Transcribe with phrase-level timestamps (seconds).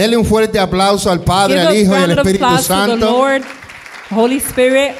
[0.00, 2.96] Denle un fuerte aplauso al Padre, Give al Hijo y al Espíritu Santo.
[2.96, 3.42] Lord,
[4.10, 4.92] Holy Spirit.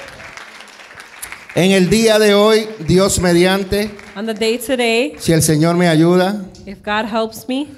[1.55, 5.89] En el día de hoy, Dios mediante, On the day today, si el Señor me
[5.89, 7.69] ayuda, if God helps me,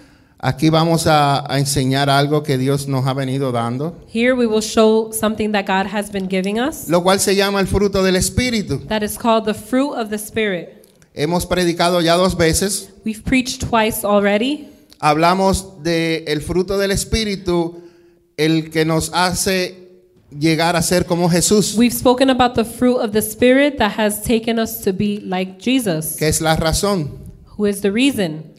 [0.41, 4.61] aquí vamos a, a enseñar algo que Dios nos ha venido dando, here we will
[4.61, 8.17] show something that God has been giving us lo cual se llama el fruto del
[8.17, 8.81] Espíritu.
[8.89, 10.85] that is called the fruit of the Spirit.
[11.15, 14.72] Hemos predicado ya dos veces, We've preached twice already.
[15.03, 17.83] Hablamos del el fruto del Espíritu,
[18.39, 19.79] el que nos hace
[20.31, 24.23] llegar a ser como Jesús, We've spoken about the fruit of the Spirit that has
[24.23, 27.19] taken us to be like Jesus, que es la razón.
[27.59, 28.52] who is the reason.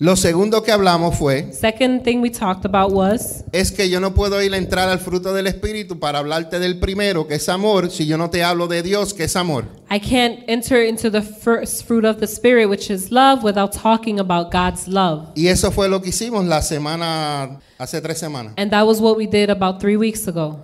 [0.00, 4.14] Lo segundo que hablamos fue, Second thing we talked about was es que yo no
[4.14, 7.90] puedo ir a entrar al fruto del Espíritu para hablarte del primero, que es amor,
[7.90, 9.64] si yo no te hablo de Dios, que es amor.
[9.90, 14.20] I can't enter into the first fruit of the Spirit, which is love, without talking
[14.20, 15.30] about God's love.
[15.34, 18.52] Y eso fue lo que hicimos la semana, hace tres semanas.
[18.56, 20.60] And that was what we did about three weeks ago.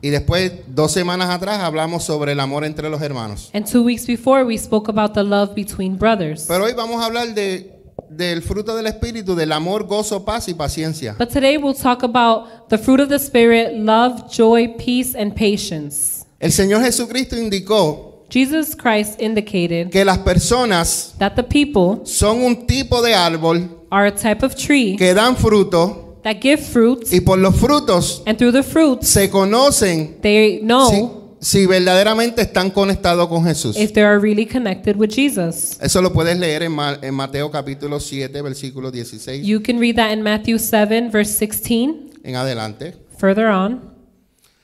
[0.00, 3.50] Y después, dos semanas atrás, hablamos sobre el amor entre los hermanos.
[3.52, 6.44] And two weeks before, we spoke about the love between brothers.
[6.46, 7.75] Pero hoy vamos a hablar de,
[8.10, 11.14] del fruto del Espíritu, del amor, gozo, paz y paciencia.
[11.18, 16.24] But today we'll talk about the fruit of the Spirit love, joy, peace, and patience.
[16.38, 22.66] El Señor Jesucristo indicó Jesus Christ indicated que las personas that the people son un
[22.66, 27.20] tipo de árbol are a type of tree que dan fruto that give fruits, y
[27.20, 31.08] por los frutos and through the fruits, se conocen they know si,
[31.40, 33.76] si verdaderamente están conectados con Jesús.
[33.76, 35.78] if they are really connected with Jesus.
[35.80, 39.96] Eso lo puedes leer en, Ma- en Mateo capítulo 7, versículo 16 You can read
[39.96, 42.94] that in Matthew 7, verse 16, en adelante.
[43.18, 43.94] further on.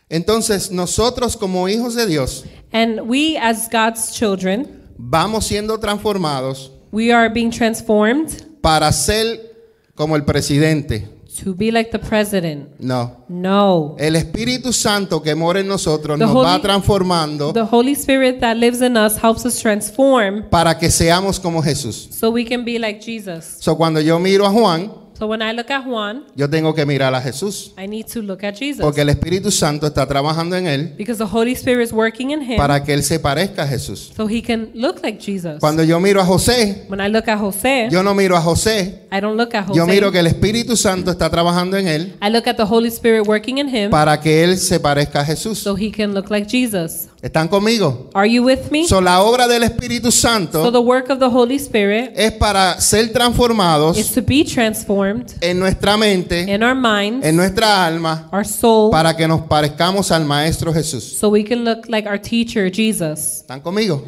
[0.08, 7.10] Entonces, nosotros como hijos de Dios And we, as God's children, vamos siendo transformados we
[7.12, 8.28] are being transformed
[8.60, 9.52] para ser
[9.94, 11.08] como el presidente.
[11.42, 12.68] To be like the president.
[12.78, 13.24] No.
[13.28, 13.96] No.
[13.98, 18.40] El Espíritu Santo que mora en nosotros The nos va Holy- transformando The Holy Spirit
[18.40, 22.08] that lives in us helps us transform para que seamos como Jesús.
[22.10, 23.56] so we can be like Jesus.
[23.60, 24.92] So, cuando yo miro a Juan,
[25.22, 27.72] So when I look at Juan, yo tengo que mirar a Jesús.
[27.78, 31.16] I need to look at Jesus Porque el Espíritu Santo está trabajando en él because
[31.16, 34.10] the Holy Spirit is working in him para que él se parezca a Jesús.
[34.16, 35.60] so he can look like Jesus.
[35.60, 39.06] Cuando yo miro a José, When I look at Jose, yo no miro a José,
[39.12, 39.78] I don't look at Jose.
[39.78, 42.88] yo miro que el Espíritu Santo está trabajando en él I look at the Holy
[42.88, 45.58] Spirit working in him para que él se parezca a Jesús.
[45.60, 47.06] so he can look like Jesus.
[47.22, 48.10] ¿Están conmigo?
[48.14, 48.88] Are you with me?
[48.88, 52.80] So, la obra del Espíritu So Santo the work of the Holy Spirit es para
[52.80, 58.28] ser is transformados to be transformed en nuestra mente, in our minds, en nuestra alma,
[58.32, 61.02] our soul, para que nos parezcamos al Maestro Jesús.
[61.18, 63.42] so we can look like our teacher, Jesus.
[63.42, 64.04] ¿Están conmigo?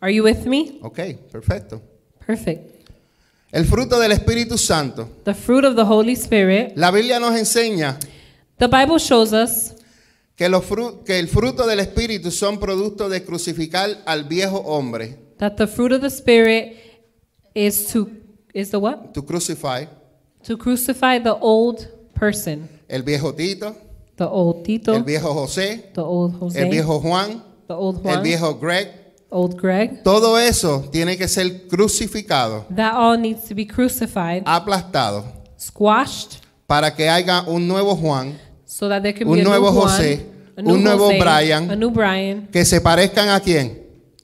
[0.00, 0.78] Are you with me?
[0.82, 0.98] Ok,
[1.32, 1.80] perfecto.
[2.26, 2.76] Perfect.
[3.50, 5.08] El fruto del Espíritu Santo.
[5.24, 6.72] The fruit of the Holy Spirit.
[6.76, 7.98] La Biblia nos enseña
[8.58, 9.74] The Bible shows us
[10.36, 15.16] que, los fru- que el fruto del Espíritu son producto de crucificar al viejo hombre.
[15.38, 16.76] that the fruit of the Spirit
[17.54, 18.10] is to
[18.52, 19.12] is the what?
[19.14, 19.84] To crucify
[20.46, 23.74] To crucify the old person, el viejo Tito,
[24.16, 28.02] the old Tito, el viejo José, the old Jose, el viejo Juan, the old el
[28.02, 28.88] Juan, viejo Greg.
[29.30, 30.02] old Greg.
[30.02, 35.24] Todo eso tiene que ser crucificado, That all needs to be crucified, aplastado,
[35.58, 39.70] squashed, para que haya un nuevo Juan so that there can Un be a nuevo
[39.70, 41.70] new José, Juan, a new un nuevo Brian.
[41.70, 43.82] a new Brian, que se parezcan a quién?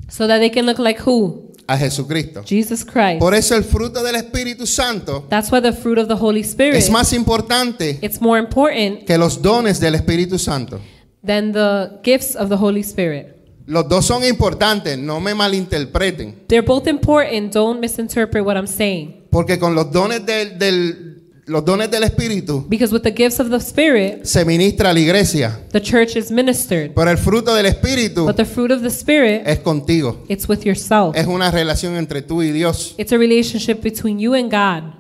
[0.09, 1.44] so that they can look like who?
[1.67, 2.43] A Jesucristo.
[2.45, 3.19] Jesus Christ.
[3.21, 6.75] Por eso el fruto del Espíritu Santo That's why the fruit of the Holy Spirit
[6.77, 10.79] es más importante it's more important que los dones del Espíritu Santo.
[11.25, 13.29] than the gifts of the Holy Spirit.
[13.67, 17.51] Los dos son importantes, no me malinterpreten, They're both important.
[17.55, 19.23] Don't misinterpret what I'm saying.
[19.31, 21.14] porque con los dones del, del-
[21.47, 25.01] los dones del Espíritu Because with the gifts of the Spirit, se ministra a la
[25.01, 26.95] iglesia, the church is ministered.
[26.95, 30.25] pero el fruto del Espíritu But the fruit of the Spirit, es contigo.
[30.29, 31.15] it's with yourself.
[31.17, 32.95] Es una relación entre tú y Dios.
[32.99, 34.95] It's a relationship between you and God.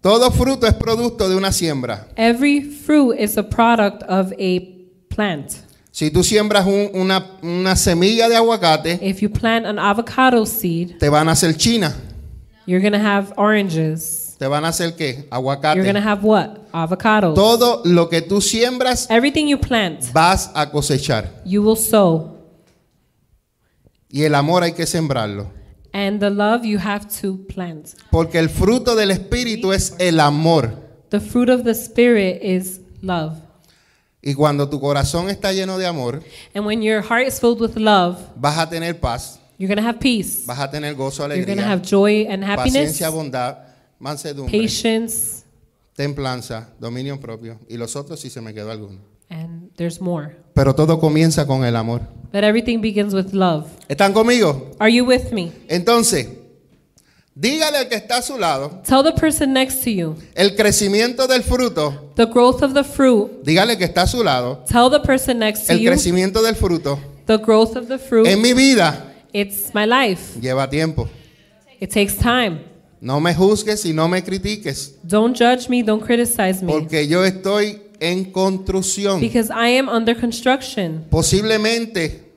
[0.00, 2.08] Todo fruto es producto de una siembra.
[2.16, 4.60] Every fruit is a product of a
[5.08, 5.52] plant.
[5.90, 10.98] Si tú siembras un- una, una semilla de aguacate, If you plant an avocado seed,
[10.98, 11.94] te van a hacer china.
[12.66, 14.25] you're going to have oranges.
[14.38, 15.06] ¿Te van a hacer qué?
[15.12, 15.98] You're going to Aguacate.
[16.02, 16.58] have what?
[16.72, 17.34] Avocados.
[17.34, 21.42] Todo lo que tú siembras Everything you plant, vas a cosechar.
[21.44, 22.36] you will sow.
[24.10, 25.50] Y el amor hay que sembrarlo.
[25.92, 27.88] And the love you have to plant.
[28.10, 30.74] Porque el fruto del Espíritu es el amor.
[31.08, 33.34] The fruit of the Spirit is love.
[34.22, 36.22] Y cuando tu corazón está lleno de amor,
[36.54, 39.98] And when your heart is filled with love, vas a tener paz, you're to have
[40.00, 40.42] peace.
[40.46, 43.56] vas a tener gozo, You're going to alegría, have joy and happiness, paciencia, bondad,
[43.98, 45.42] mansedumbre, patience,
[45.94, 48.98] templanza, dominio propio y los otros si se me quedó alguno.
[49.28, 50.36] And there's more.
[50.54, 52.00] Pero todo comienza con el amor.
[52.32, 53.66] But everything begins with love.
[53.88, 54.70] ¿Están conmigo?
[54.78, 55.50] Are you with me?
[55.68, 56.28] Entonces,
[57.34, 61.26] dígale al que está a su lado Tell the person next to you el crecimiento
[61.26, 62.12] del fruto.
[62.14, 63.42] the growth of the fruit.
[63.42, 66.54] Dígale que está a su lado Tell the person next to el you crecimiento del
[66.54, 66.98] fruto.
[67.26, 68.26] the growth of the fruit.
[68.26, 70.38] En mi vida It's my life.
[70.40, 71.08] lleva tiempo.
[71.80, 72.60] It takes time.
[73.06, 76.72] No me juzgues y no me critiques, Don't judge me, don't criticize me.
[76.72, 79.20] porque yo estoy en construcción.
[79.20, 81.06] Because I am under construction.
[81.08, 82.32] Posiblemente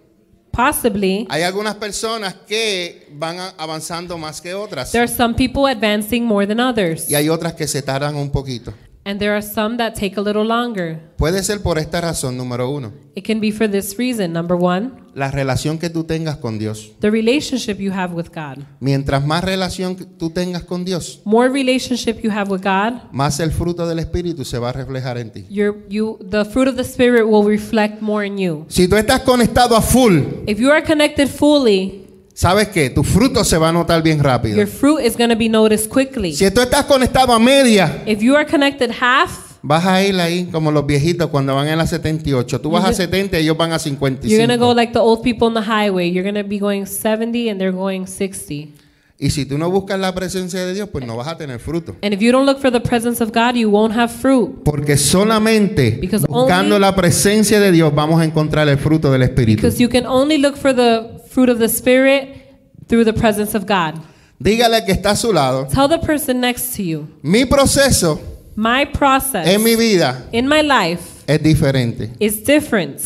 [0.51, 6.24] Possibly, hay algunas personas que van avanzando más que otras there are some people advancing
[6.24, 7.10] more than others.
[7.10, 8.71] y hay otras que se tardan un poquito.
[9.09, 11.00] And there are some that take a little longer.
[11.17, 14.31] Puede ser por esta razón, número uno, It can be for this reason.
[14.33, 16.91] Number one, la relación que tú tengas con Dios.
[17.01, 18.63] the relationship you have with God.
[18.79, 23.51] Mientras más relación tú tengas con Dios, More relationship you have with God, más el
[23.51, 25.45] fruto del Espíritu se va a reflejar en ti.
[25.50, 28.65] your, you, the fruit of the Spirit will reflect more in you.
[28.67, 32.06] Si tú estás conectado a full, If you are connected fully,
[32.39, 32.89] ¿sabes qué?
[32.89, 34.56] Tu fruto se va a notar bien rápido.
[34.56, 36.33] your fruit is going to be noticed quickly.
[36.33, 40.45] Si tú estás conectado a media, If you are connected half, vas a ir ahí
[40.45, 42.62] como los viejitos cuando van en la 78.
[42.62, 44.75] Tú vas a 70 y ellos van a you're going to go 55.
[44.75, 46.09] like the old people on the highway.
[46.09, 48.74] You're going to be going 70 and they're going 60.
[49.21, 51.97] Y si tú no buscas la presencia de Dios, pues no vas a tener fruto.
[52.01, 54.63] And if you don't look for the presence of God, you won't have fruit.
[54.63, 59.24] Porque solamente Because buscando only- la presencia de Dios vamos a encontrar el fruto del
[59.24, 59.62] Espíritu.
[59.63, 62.46] Because you can only look for the fruit of the Spirit
[62.88, 64.02] through the presence of God.
[64.42, 65.68] Dígale que está a su lado.
[65.68, 68.20] Tell the person next to you, Mi proceso
[68.56, 72.12] my process en mi vida in my life es diferente.
[72.20, 73.00] is different.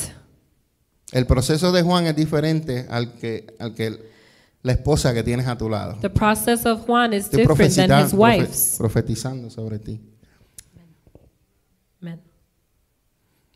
[1.12, 4.12] El proceso de Juan es diferente al que, al que
[4.64, 5.98] la esposa que tienes a tu lado.
[6.02, 8.75] The process of Juan is Estoy different than his wife's.
[8.80, 10.00] profetizando sobre ti.
[12.02, 12.20] Amen.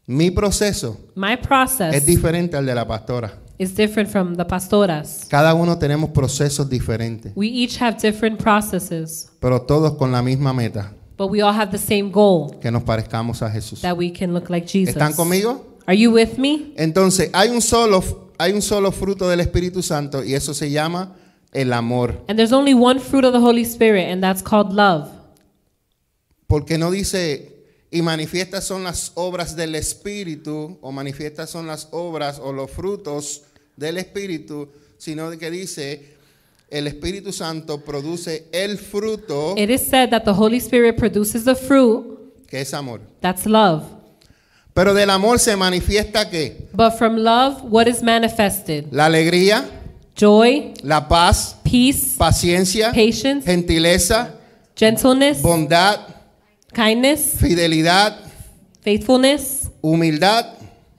[0.05, 3.33] Mi proceso My es process diferente al de la pastora.
[3.57, 5.25] Is different from the pastoras.
[5.29, 10.53] Cada uno tenemos procesos diferentes, We each have different processes, pero todos con la misma
[10.53, 13.81] meta, but we all have the same goal que nos parezcamos a Jesús.
[13.81, 14.95] that we can look like Jesus.
[14.95, 15.63] ¿Están conmigo?
[15.87, 16.73] Are you with me?
[16.77, 18.03] Entonces, hay un solo
[18.37, 21.15] hay un solo fruto del Espíritu Santo y eso se llama
[21.53, 22.23] el amor.
[22.27, 25.09] And there's only one fruit of the Holy Spirit, and that's called love.
[26.45, 27.56] Porque no dice
[27.89, 33.43] y manifiestas son las obras del Espíritu o manifiestas son las obras o los frutos
[33.75, 36.15] del Espíritu, sino que dice
[36.69, 41.55] el Espíritu Santo produce el fruto It is said that the Holy Spirit produces the
[41.55, 42.05] fruit,
[42.47, 42.99] que es amor.
[43.21, 43.83] that's love.
[44.73, 48.85] Pero del amor se manifiesta que But from love, what is manifested?
[48.91, 49.65] la alegría,
[50.15, 54.33] Joy, la paz, peace, paciencia, patience, gentileza,
[54.75, 55.99] gentleness, bondad,
[56.77, 58.19] kindness, fidelidad,
[58.81, 60.45] faithfulness, humildad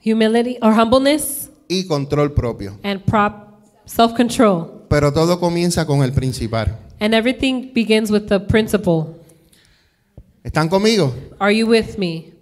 [0.01, 2.77] humility or humbleness, y control propio.
[2.83, 4.87] and prop self-control.
[4.89, 6.77] Pero todo comienza con el principal.
[6.99, 9.15] And everything begins with the principle.
[10.43, 11.13] ¿Están conmigo?
[11.39, 12.33] Are you with me?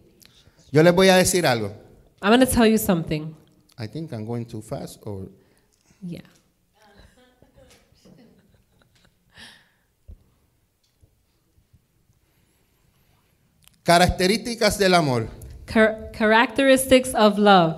[0.71, 1.71] Yo les voy a decir algo.
[2.23, 3.35] I'm going to tell you something.
[3.77, 5.27] I think I'm going too fast or
[6.01, 6.21] Yeah.
[13.87, 15.29] Características del amor.
[15.65, 17.75] Char- characteristics of love.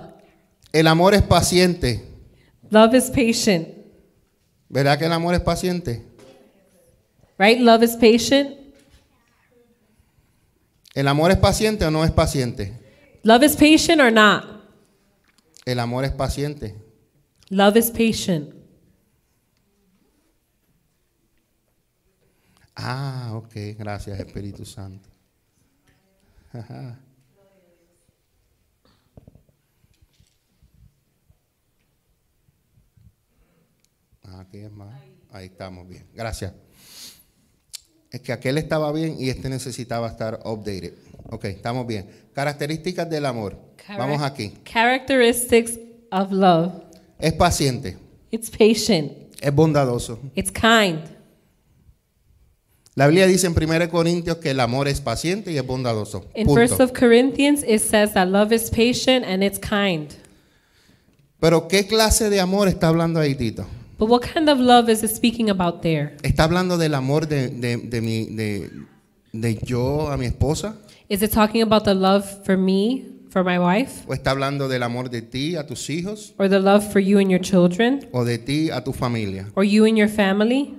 [0.72, 2.04] El amor es paciente.
[2.70, 3.68] Love is patient,
[4.68, 6.04] ¿Verdad que el amor es paciente?
[7.38, 7.60] right?
[7.60, 8.56] Love is patient.
[10.94, 12.72] ¿El amor es paciente o no es paciente?
[13.22, 14.44] Love is patient or not?
[15.64, 16.74] El amor es paciente.
[17.50, 18.52] Love is patient.
[22.76, 25.09] Ah, ok, gracias Espíritu Santo.
[26.52, 26.98] Ajá.
[34.24, 35.00] Ah, Aquí es más.
[35.30, 36.06] Ahí estamos bien.
[36.14, 36.52] Gracias.
[38.10, 40.94] Es que aquel estaba bien y este necesitaba estar updated.
[41.30, 42.08] Ok, estamos bien.
[42.32, 43.56] Características del amor.
[43.88, 44.52] Vamos aquí.
[44.64, 45.78] Characteristics
[46.10, 46.72] of love.
[47.18, 47.96] Es paciente.
[48.30, 49.12] It's patient.
[49.40, 50.18] Es bondadoso.
[50.34, 51.00] It's kind.
[52.96, 56.26] La Biblia dice en 1 Corintios que el amor es paciente y es bondadoso.
[56.34, 56.60] In Punto.
[56.60, 60.08] First of Corinthians, it says that love is patient and it's kind.
[61.38, 63.64] Pero ¿qué clase de amor está hablando ahí, Tito?
[63.98, 66.16] But what kind of love is it speaking about there?
[66.22, 68.70] ¿Está hablando del amor de, de, de mi, de,
[69.32, 70.76] de yo a mi esposa?
[71.08, 74.82] Is it talking about the love for me, for my wife, ¿O está hablando del
[74.82, 76.34] amor de ti a tus hijos?
[76.38, 79.46] or the love for you and your children, ¿O de ti a tu familia?
[79.54, 80.74] or you and your family?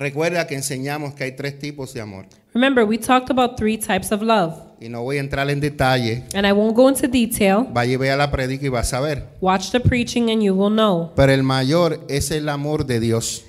[0.00, 2.24] Recuerda que enseñamos que hay tres tipos de amor.
[2.54, 4.54] Remember, we talked about three types of love.
[4.80, 6.24] Y no voy a entrar en detalle.
[6.34, 7.66] And I won't go into detail.
[7.70, 9.28] Vaya y vea la predica y vas a ver.
[9.42, 11.12] Watch the preaching and you will know.
[11.14, 13.44] Pero el mayor es el amor de Dios.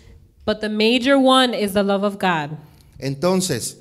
[0.46, 2.58] But the major one is the love of God.
[3.00, 3.78] Entonces,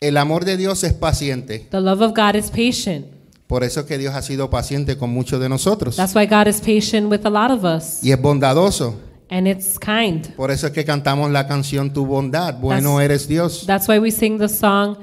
[0.00, 1.68] el amor de Dios es paciente.
[1.70, 3.06] The love of God is patient.
[3.46, 5.94] Por eso es que Dios ha sido paciente con muchos de nosotros.
[5.94, 8.02] That's why God is patient with a lot of us.
[8.02, 8.96] Y es bondadoso.
[9.28, 10.26] And it's kind.
[10.36, 12.54] Por eso es que cantamos la canción Tu bondad.
[12.60, 13.64] Bueno That's- eres Dios.
[13.66, 14.96] That's why we sing the song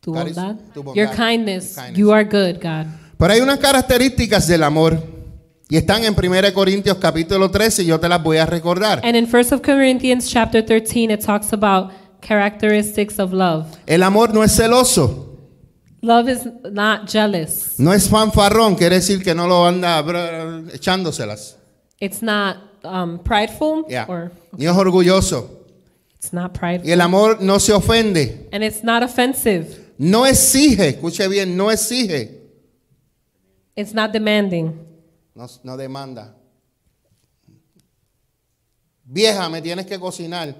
[0.00, 0.56] Tu bondad?
[0.74, 1.74] tu bondad, Your kindness.
[1.76, 1.96] kindness.
[1.98, 2.86] You are good, God.
[3.18, 5.00] Pero hay unas características del amor.
[5.68, 9.00] Y están en 1 Corintios capítulo 13 y yo te las voy a recordar.
[9.04, 13.66] And in 1 Corinthians chapter 13 it talks about characteristics of love.
[13.86, 15.28] El amor no es celoso.
[16.02, 16.40] Love is
[16.72, 17.74] not jealous.
[17.78, 18.74] No es fanfarrón.
[18.74, 20.04] Quiere decir que no lo anda
[20.74, 21.56] echándoselas.
[22.02, 25.48] It's not um, prideful or Ni es orgulloso.
[26.16, 26.88] it's not prideful.
[26.88, 28.48] Y el amor no se ofende.
[28.52, 29.94] And it's not offensive.
[29.98, 30.88] No exige.
[30.96, 31.56] Escuche bien.
[31.56, 32.40] No exige.
[33.76, 34.84] It's not demanding.
[35.36, 36.34] No, no demanda.
[39.04, 40.56] Vieja, me tienes que cocinar.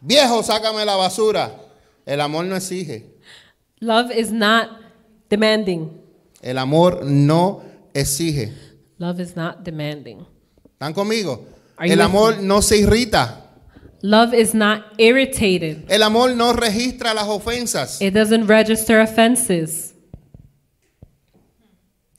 [0.00, 1.52] Viejo, sácame la basura.
[2.04, 3.04] El amor no exige.
[3.80, 4.68] Love is not
[5.28, 5.96] demanding.
[6.42, 7.62] El amor no
[7.94, 8.52] exige.
[8.98, 10.26] Love is not demanding.
[10.78, 11.46] ¿Están conmigo?
[11.76, 13.44] Are El amor no se irrita.
[14.02, 15.84] Love is not irritated.
[15.90, 18.00] El amor no registra las ofensas.
[18.00, 19.94] It doesn't register offenses.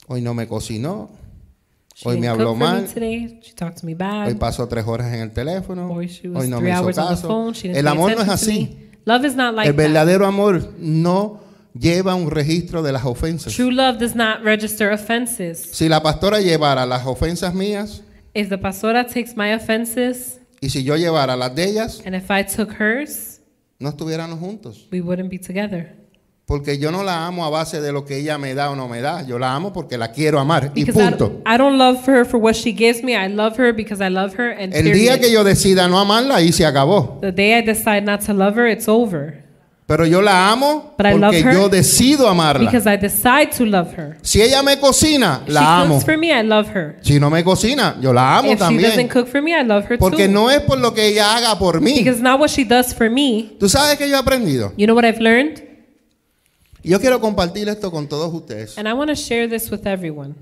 [0.06, 1.10] Hoy no me cocinó.
[1.94, 2.86] She Hoy me habló me mal.
[2.86, 3.40] today.
[3.42, 4.38] She talked to me Hoy bad.
[4.38, 5.92] pasó tres horas en el teléfono.
[5.92, 7.52] Hoy no me hizo caso.
[7.64, 8.76] El amor no es así.
[8.78, 8.90] me.
[9.04, 9.82] Love is not like El that.
[9.82, 11.40] verdadero amor no
[11.78, 13.54] lleva un registro de las ofensas.
[13.54, 15.58] True love does not register offenses.
[15.72, 18.02] Si la pastora llevara las ofensas mías
[18.34, 22.30] If the pastora takes my offenses y si yo llevara las de ellas, and if
[22.30, 23.40] I took hers,
[23.78, 24.86] no estuviéramos juntos.
[24.92, 25.96] we wouldn't be together.
[26.46, 28.88] Porque yo no la amo a base de lo que ella me da o no
[28.88, 29.22] me da.
[29.24, 30.72] Yo la amo porque la quiero amar.
[30.74, 31.42] Y Because I, punto.
[31.46, 33.14] I don't love her for what she gives me.
[33.14, 35.20] I love her because I love her and El día period.
[35.20, 37.18] que yo decida no amarla, ahí se acabó.
[37.20, 39.44] The day I decide not to love her, it's over.
[39.90, 42.70] Pero yo la amo But porque yo decido amarla.
[42.70, 44.18] Because I decide to love her.
[44.22, 45.94] Si ella me cocina, If la she amo.
[45.96, 46.96] cooks for me, I love her.
[47.02, 49.08] Si no me cocina, yo la amo if she doesn't también.
[49.08, 50.32] cook for me, I love her Porque too.
[50.32, 51.94] no es por lo que ella haga por mí.
[51.94, 53.56] Because not what she does for me.
[53.58, 54.72] ¿Tú sabes que yo he aprendido?
[54.76, 55.60] You know what I've learned?
[56.84, 58.78] Yo quiero compartir esto con todos ustedes.
[58.78, 60.36] And I want to share this with everyone.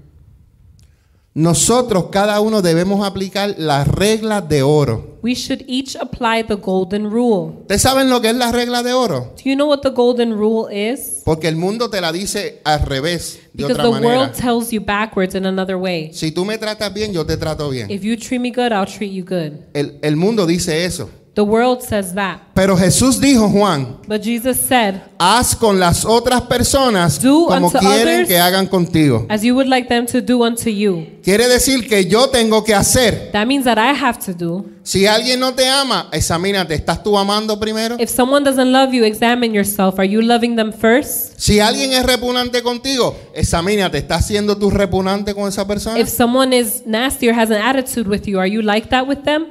[1.38, 5.20] Nosotros, cada uno, debemos aplicar las reglas de oro.
[5.22, 7.60] We should each apply the golden rule.
[7.60, 9.34] ¿Ustedes saben lo que es la regla de oro?
[9.36, 11.22] Do you know what the golden rule is?
[11.24, 14.18] Porque el mundo te la dice al revés, de Because otra the manera.
[14.18, 16.10] world tells you backwards in another way.
[16.12, 17.88] Si tú me tratas bien, yo te trato bien.
[17.88, 19.60] If you treat me good, I'll treat you good.
[19.74, 21.08] El, el mundo dice eso.
[21.38, 22.40] The world says that.
[22.52, 27.78] Pero Jesús dijo, Juan, But Jesus said, haz con las otras personas Do como unto
[27.78, 29.24] quieren others- que hagan contigo.
[29.28, 31.06] as you would like them to do unto you.
[31.22, 33.30] Quiere decir que yo tengo que hacer.
[33.30, 34.64] That means that I have to do.
[34.82, 36.74] Si alguien no te ama, examínate.
[36.74, 37.94] ¿Estás tú amando primero?
[38.00, 39.96] If someone doesn't love you, examine yourself.
[40.00, 41.38] Are you loving them first?
[41.38, 43.98] Si alguien es repugnante contigo, examínate.
[43.98, 46.00] ¿Estás siendo tú repugnante con esa persona?
[46.00, 49.18] If someone is nasty or has an attitude with you, are you like that with
[49.22, 49.46] them?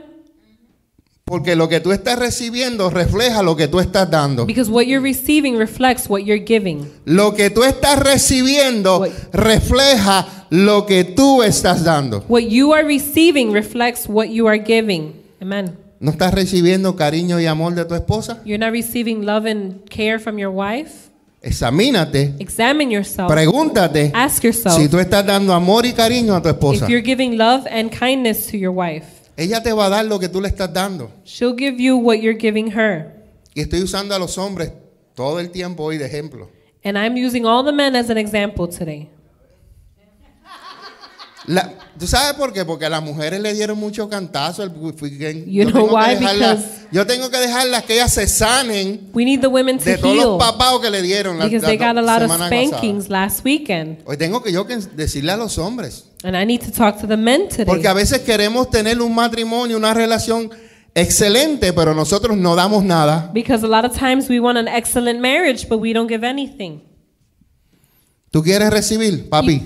[1.27, 4.45] Porque lo que tú estás recibiendo refleja lo que tú estás dando.
[4.45, 6.89] Because what you're receiving reflects what you're giving.
[7.03, 9.11] Lo que tú estás recibiendo Wait.
[9.33, 12.23] refleja lo que tú estás dando.
[12.29, 15.15] What you are receiving reflects what you are giving.
[15.41, 15.77] Amen.
[15.99, 18.39] ¿No estás recibiendo cariño y amor de tu esposa?
[18.45, 21.09] You're not receiving love and care from your wife?
[21.41, 23.29] Examínate, Examine yourself.
[23.29, 26.85] pregúntate Ask yourself si tú estás dando amor y cariño a tu esposa.
[26.85, 29.16] if you're giving love and kindness to your wife.
[29.37, 31.11] Ella te va a dar lo que tú le estás dando.
[31.23, 33.13] She'll give you what you're giving her.
[33.53, 34.71] Y estoy usando a los hombres
[35.15, 36.49] todo el tiempo hoy de ejemplo.
[36.83, 39.09] And I'm using all the men as an example today.
[41.45, 42.65] La- ¿Tú sabes por qué?
[42.65, 44.63] Porque a las mujeres le dieron mucho cantazo.
[44.63, 46.15] el yo, know tengo why?
[46.15, 46.59] dejarlas,
[46.91, 50.13] yo tengo que dejarlas que ellas se sanen We need the women to de todos
[50.15, 52.49] heal los papados que le dieron la, because la they got a lot of semana
[52.49, 52.67] pasada.
[52.67, 53.99] spankings last weekend.
[54.05, 56.06] Hoy tengo que yo que decirle a los hombres.
[56.23, 57.65] And I need to talk to the men today.
[57.65, 60.49] Porque a veces queremos tener un matrimonio, una relación
[60.95, 63.29] excelente, pero nosotros no damos nada.
[63.33, 66.81] Because a lot of times we want an excellent marriage, but we don't give anything.
[68.31, 69.29] ¿Tú quieres recibir?
[69.29, 69.61] Papi,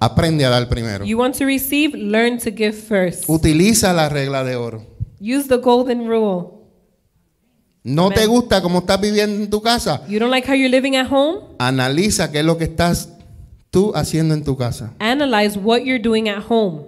[0.00, 1.04] aprende a dar primero.
[1.04, 3.24] You want to receive, learn to give first.
[3.28, 4.84] Utiliza la regla de oro.
[5.20, 6.56] Use the golden rule.
[7.84, 8.30] ¿No te Amen.
[8.30, 10.02] gusta cómo estás viviendo en tu casa?
[10.08, 11.38] You don't like how you're living at home?
[11.58, 13.15] Analiza qué es lo que estás
[13.76, 14.94] tú haciendo en tu casa.
[14.98, 16.84] Analyze what you're doing at home.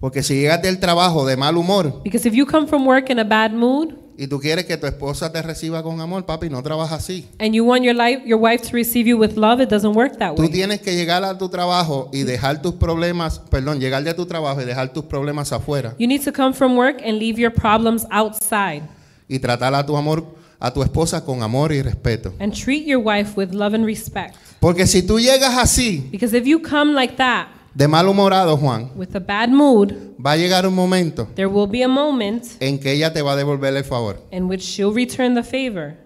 [0.00, 3.18] Porque si llegas del trabajo de mal humor Because if you come from work in
[3.20, 6.62] a bad mood y tú quieres que tu esposa te reciba con amor, papi, no
[6.62, 7.26] trabaja así.
[7.38, 10.18] and you want your life your wife to receive you with love, it doesn't work
[10.18, 10.50] that Tú way.
[10.50, 14.60] tienes que llegar a tu trabajo y dejar tus problemas, perdón, llegar de tu trabajo
[14.60, 18.06] y dejar tus problemas afuera You need to come from work and leave your problems
[18.10, 18.82] outside
[19.28, 20.24] y tratar a tu amor,
[20.60, 22.32] a tu esposa con amor y respeto.
[22.40, 24.34] and treat your wife with love and respect.
[24.60, 29.14] Porque si tú llegas así, Because if you come like that de malhumorado, Juan, with
[29.16, 29.92] a bad mood,
[30.24, 33.32] va a llegar un momento there will be a moment en que ella te va
[33.32, 34.16] a devolver el favor.
[34.30, 35.96] in which she'll return the favor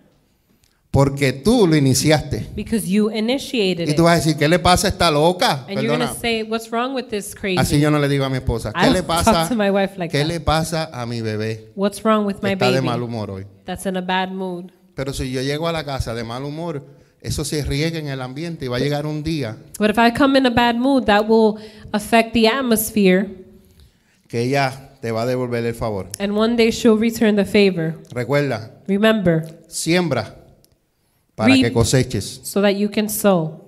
[0.91, 2.49] Porque tú lo iniciaste.
[2.57, 3.97] because you initiated Y it.
[3.97, 5.67] tú vas a decir, ¿qué le pasa a esta loca?
[5.69, 6.15] And you're going Perdona.
[6.15, 8.73] to say, What's wrong with this Así yo no le digo a mi esposa.
[8.73, 9.49] ¿Qué le pasa?
[9.97, 11.71] like ¿Qué le pasa a mi bebé?
[11.77, 13.47] What's wrong with my Está de mal baby humor hoy.
[13.67, 14.71] that's in a bad mood?
[14.95, 16.83] Pero si yo llego a la casa de mal humor,
[17.21, 20.11] eso se riega en el ambiente y va a llegar un día But if I
[20.17, 21.57] come in a bad mood, that will
[21.93, 23.27] affect the atmosphere,
[24.27, 26.09] que ella te va a devolver el favor.
[26.19, 27.95] and one day she'll return the favor.
[28.13, 30.35] Recuerda, Remember, siembra
[31.39, 31.65] para Reap.
[31.69, 32.41] que coseches.
[32.43, 33.65] so that you can sow.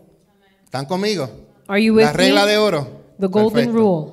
[0.64, 1.28] ¿Están conmigo?
[1.68, 2.50] Are you La with regla me?
[2.50, 2.86] de oro.
[3.18, 3.72] The golden Perfecto.
[3.78, 4.12] rule.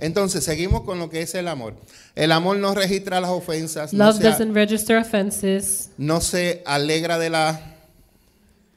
[0.00, 1.74] Entonces, seguimos con lo que es el amor.
[2.14, 5.90] El amor no registra las ofensas, no Love se, doesn't register offenses.
[5.98, 7.60] no se alegra de la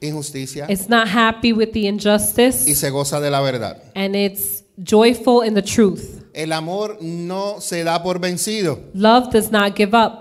[0.01, 3.77] injusticia It's not happy with the y injustice, se goza de la verdad.
[3.96, 6.24] and it's joyful in the truth.
[6.34, 10.21] El amor no se da por vencido, Love does not give up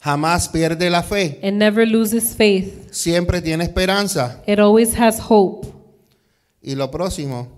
[0.00, 2.90] jamás pierde la fe, and never loses faith.
[2.90, 4.42] siempre tiene esperanza.
[4.46, 5.68] It always has hope.
[6.62, 7.48] Y lo próximo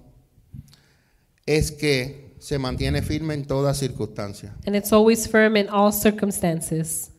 [1.46, 4.54] es que se mantiene firme en toda circunstancia.
[4.66, 7.10] And it's always firm in all circumstances.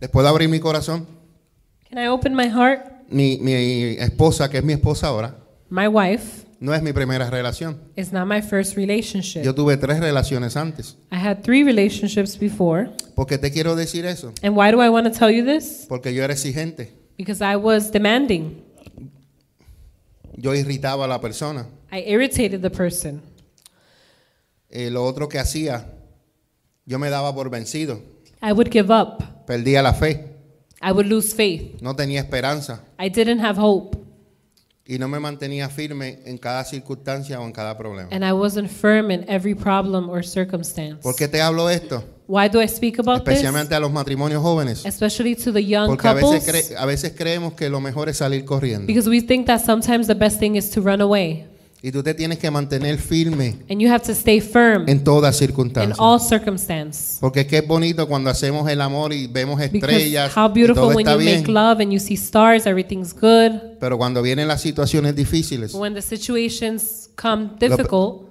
[0.00, 1.06] ¿Les puedo abrir mi corazón?
[1.88, 2.84] Can I open my heart?
[3.10, 3.52] Mi, mi
[3.98, 5.34] esposa, que es mi esposa ahora,
[5.70, 7.78] My wife no es mi primera relación.
[7.96, 9.42] is not my first relationship.
[9.42, 10.96] Yo tuve tres relaciones antes.
[11.10, 12.90] I had three relationships before.
[13.14, 14.32] ¿Por qué te quiero decir eso?
[14.42, 15.86] And why do I want to tell you this?
[15.88, 16.92] Porque yo era exigente.
[17.16, 18.62] Because I was demanding.
[20.36, 21.66] Yo irritaba a la persona.
[21.90, 23.22] I irritated the person.
[24.70, 25.86] Eh, lo otro que hacía,
[26.86, 28.00] yo me daba por vencido.
[28.42, 29.46] I would give up.
[29.46, 30.26] Perdía la fe.
[30.80, 31.80] I would lose faith.
[31.80, 32.80] No tenía esperanza.
[33.00, 33.96] I didn't have hope.
[34.90, 38.08] Y no me mantenía firme en cada circunstancia o en cada problema.
[38.10, 41.02] And I wasn't firm in every problem or circumstance.
[41.02, 42.02] ¿Por qué te hablo esto?
[42.26, 43.34] Why do I speak about this?
[43.34, 44.86] Especialmente a los matrimonios jóvenes.
[44.86, 46.72] Especially to the young Porque a veces, couples.
[46.74, 48.86] a veces creemos que lo mejor es salir corriendo.
[48.86, 51.46] Because we think that sometimes the best thing is to run away.
[51.80, 55.28] Y tú te tienes que mantener firme And you have to stay firm en toda
[55.28, 55.94] in circunstancia.
[55.98, 57.18] all circumstance.
[57.20, 60.74] Porque es que es bonito cuando hacemos el amor y vemos estrellas how y beautiful
[60.88, 61.40] todo when está you bien.
[61.42, 63.52] make love and you see stars, everything's good.
[63.78, 68.22] Pero cuando vienen las situaciones difíciles, when the situations come lo, difficult,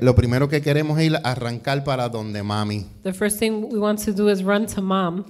[0.00, 2.86] lo primero que queremos es ir arrancar para donde mami.
[3.02, 5.26] the first thing we want to do is run to mom.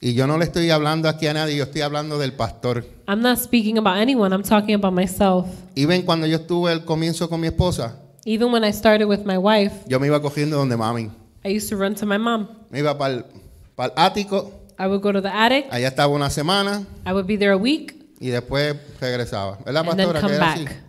[0.00, 2.84] Y yo no le estoy hablando aquí a nadie, yo estoy hablando del pastor.
[3.08, 5.46] I'm not speaking about anyone, I'm talking about myself.
[5.74, 9.24] Y ven, cuando yo estuve al comienzo con mi esposa, Even when I started with
[9.24, 11.10] my wife, yo me iba cogiendo donde mami.
[11.44, 12.48] I used to run to my mom.
[12.70, 13.24] Me iba para el,
[13.96, 17.52] ático, I would go to the attic, allá estaba una semana I would be there
[17.52, 19.58] a week, y después regresaba.
[19.64, 20.64] ¿Verdad, and then come así?
[20.64, 20.82] back.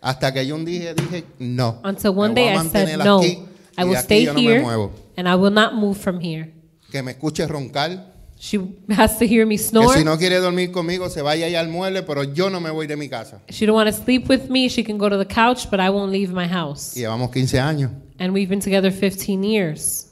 [0.00, 1.80] Hasta que yo un día dije, no.
[1.84, 4.92] Until one day I said, no, aquí, I will stay no here muevo.
[5.18, 6.54] and I will not move from here.
[6.90, 8.15] Que me escuche roncar.
[8.38, 8.58] She
[8.90, 9.96] has to hear me Que snore.
[9.98, 12.86] si no quiere dormir conmigo, se vaya allá al mueble, pero yo no me voy
[12.86, 13.40] de mi casa.
[13.48, 14.68] She don't want to sleep with me.
[14.68, 16.94] She can go to the couch, but I won't leave my house.
[16.96, 17.90] Y llevamos 15 años.
[18.18, 20.06] And we've been together 15 years.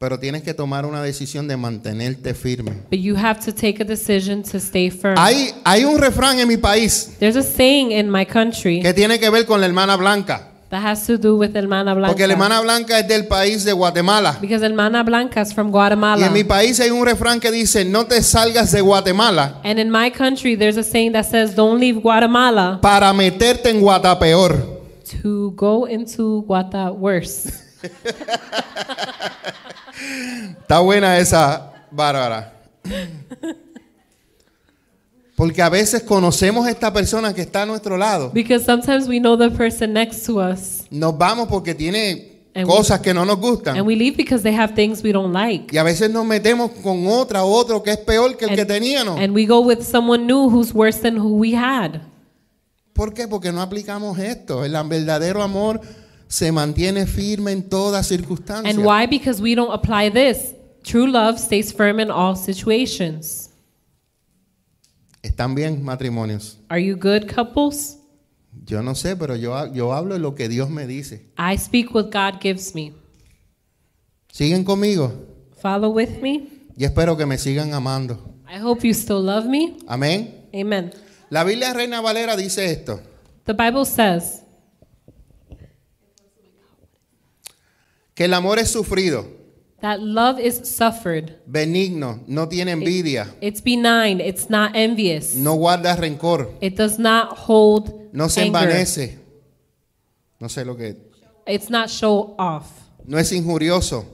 [0.00, 2.84] Pero tienes que tomar una decisión de mantenerte firme.
[2.88, 5.16] But you have to take a decision to stay firm.
[5.18, 9.18] Hay, hay un refrán en mi país There's a saying in my country que tiene
[9.18, 10.47] que ver con la hermana blanca.
[10.70, 12.12] That has to do with Hermana Blanca.
[12.12, 14.36] Porque la hermana blanca es del país de Guatemala.
[14.40, 16.26] because Hermana Blanca is from Y Guatemala.
[16.26, 19.90] en mi país hay un refrán que dice, no te salgas de Guatemala and in
[19.90, 24.76] my country, there's a saying that says, don't leave Guatemala para meterte en Guatapeor.
[25.22, 27.64] to go into Guata worse.
[30.60, 32.52] Está buena esa Bárbara.
[35.38, 38.30] Porque a veces conocemos a esta persona que está a nuestro lado.
[38.34, 40.84] because sometimes we know the person next to us.
[40.90, 43.86] Nos vamos porque tiene And we- cosas que no nos And gustan.
[43.86, 45.72] we leave because they have things we don't like.
[45.72, 48.64] Y a veces nos metemos con otra o otro que es peor que el que
[48.64, 49.20] teníamos.
[49.20, 52.00] And we go with someone new who's worse than who we had.
[52.92, 53.28] ¿Por qué?
[53.28, 54.64] Porque no aplicamos esto.
[54.64, 55.80] El verdadero amor
[56.26, 58.74] se mantiene firme en todas circunstancias.
[58.76, 59.06] And why?
[59.06, 60.52] Because we don't apply this.
[60.82, 63.47] True love stays firm in all situations.
[65.22, 66.58] Están bien matrimonios.
[66.68, 67.98] Are you good couples?
[68.64, 71.26] Yo no sé, pero yo, yo hablo lo que Dios me dice.
[71.38, 72.92] I speak what God gives me.
[74.32, 75.12] ¿Siguen conmigo?
[75.60, 76.48] Follow with me.
[76.76, 78.34] Y espero que me sigan amando.
[78.48, 79.76] I hope you still love me.
[79.86, 80.48] Amén.
[80.54, 80.92] Amen.
[81.30, 83.00] La Biblia Reina Valera dice esto.
[83.44, 84.42] The Bible says
[88.14, 89.26] Que el amor es sufrido,
[89.80, 91.36] that love is suffered.
[91.46, 94.20] benigno, no tiene envidia, It's benign.
[94.20, 95.34] It's not envious.
[95.34, 98.62] no guarda rencor, It does not hold no se anger.
[98.62, 99.18] envanece.
[100.40, 100.96] No sé lo que.
[101.46, 102.66] It's not show off.
[103.06, 104.04] No es injurioso.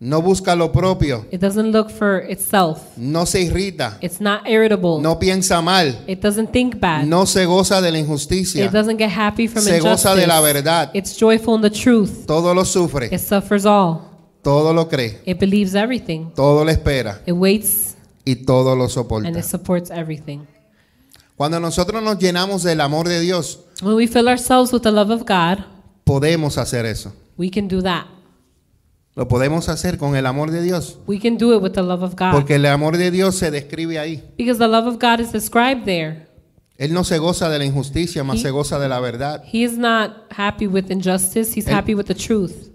[0.00, 1.24] No busca lo propio.
[1.30, 2.96] It doesn't look for itself.
[2.98, 3.96] No se irrita.
[4.02, 5.00] It's not irritable.
[5.00, 5.94] No piensa mal.
[6.06, 7.06] It doesn't think bad.
[7.06, 8.64] No se goza de la injusticia.
[8.66, 10.90] It doesn't get happy from Se goza de la verdad.
[10.94, 12.26] It's joyful in the truth.
[12.26, 13.06] Todo lo sufre.
[13.10, 14.02] It suffers all.
[14.44, 15.20] Todo lo cree.
[15.24, 16.26] It believes everything.
[16.36, 17.20] Todo lo espera.
[17.26, 19.28] It waits Y todo lo and soporta.
[19.30, 20.40] it supports everything.
[21.36, 25.10] Cuando nosotros nos llenamos del amor de Dios, When we fill ourselves with the love
[25.10, 25.64] of God,
[26.04, 27.12] podemos hacer eso.
[27.36, 28.04] we can do that.
[29.16, 30.98] Lo podemos hacer con el amor de Dios.
[31.06, 32.32] We can do it with the love of God.
[32.32, 34.22] Porque el amor de Dios se describe ahí.
[34.36, 36.26] Because the love of God is described there.
[36.76, 39.42] Él no se goza de la injusticia, más He- se goza de la verdad.
[39.50, 42.70] He is not happy with injustice, he's El- happy with the truth.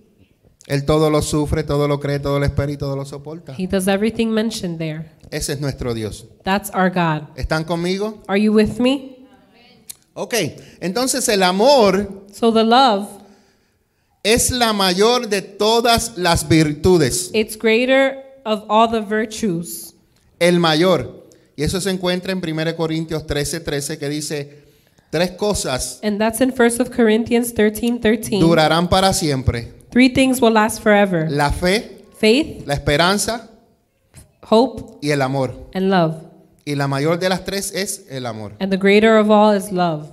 [0.70, 3.56] Él todo lo sufre, todo lo cree, todo lo espera y todo lo soporta.
[3.58, 5.10] He does everything mentioned there.
[5.32, 6.28] Ese es nuestro Dios.
[6.44, 7.36] That's our God.
[7.36, 8.22] ¿Están conmigo?
[8.28, 9.18] Are you with me?
[10.14, 10.36] Ok,
[10.80, 13.08] entonces el amor So the love,
[14.22, 17.32] es la mayor de todas las virtudes.
[17.34, 19.96] it's greater of all the virtues.
[20.40, 21.26] El mayor.
[21.56, 24.64] Y eso se encuentra en 1 Corintios 13, 13 que dice,
[25.10, 28.40] tres cosas And that's in 1 of Corinthians 13, 13.
[28.40, 29.79] durarán para siempre.
[29.92, 31.30] Three things will last forever.
[31.30, 33.50] La fe, Faith, la esperanza
[34.50, 35.70] hope, y el amor.
[35.74, 36.16] and love.
[36.66, 38.54] Y la mayor de las tres es el amor.
[38.60, 40.08] And the greater of all is love.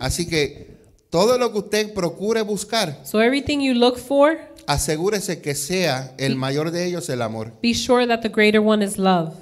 [0.00, 0.76] Así que
[1.10, 6.36] todo lo que usted procure buscar, So everything you look for, asegúrese que sea el
[6.36, 7.52] mayor de ellos el amor.
[7.62, 9.34] be sure that the greater one is love.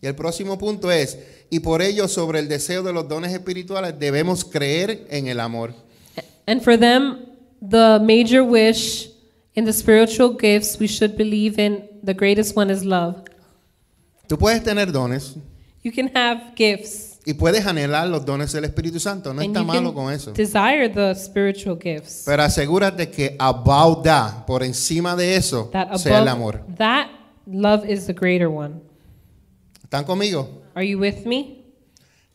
[0.00, 1.18] Y el próximo punto es,
[1.50, 5.74] y por ello sobre el deseo de los dones espirituales debemos creer en el amor.
[6.46, 7.26] And for them,
[7.66, 9.08] the major wish
[9.54, 13.22] in the spiritual gifts we should believe in, the greatest one is love.
[14.28, 15.36] Tú puedes tener dones
[15.84, 17.18] You can have gifts.
[17.26, 20.12] y puedes anhelar los dones del Espíritu Santo, no and está you malo can con
[20.12, 20.32] eso.
[20.32, 22.22] desire the spiritual gifts.
[22.24, 26.64] Pero asegúrate que about that, por encima de eso, That sea el above amor.
[26.78, 27.08] that,
[27.46, 28.80] love is the greater one.
[29.84, 30.62] ¿Están conmigo?
[30.74, 31.58] Are you with me?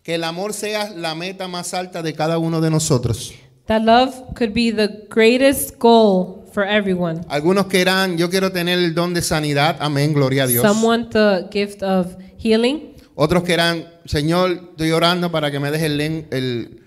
[0.04, 3.34] Que el amor sea la meta más alta de cada uno de nosotros.
[3.68, 7.22] That love could be the greatest goal for everyone.
[7.30, 10.64] Algunos quieran, yo quiero tener el don de sanidad, amén, gloria a Dios.
[10.66, 12.94] Some want the gift of healing.
[13.16, 16.82] Otros quieran, Señor, estoy orando para que me deje el, el-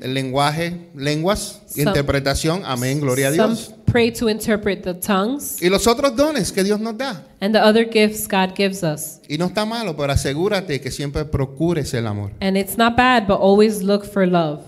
[0.00, 3.74] el lenguaje, lenguas, Some- interpretación, amén, gloria a Dios.
[3.86, 5.60] pray to interpret the tongues.
[5.60, 7.26] Y los otros dones que Dios nos da.
[7.40, 9.18] And the other gifts God gives us.
[9.28, 12.30] Y no está malo, pero asegúrate que siempre procures el amor.
[12.40, 14.60] And it's not bad, but always look for love.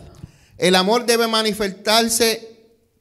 [0.62, 2.51] El amor debe manifestarse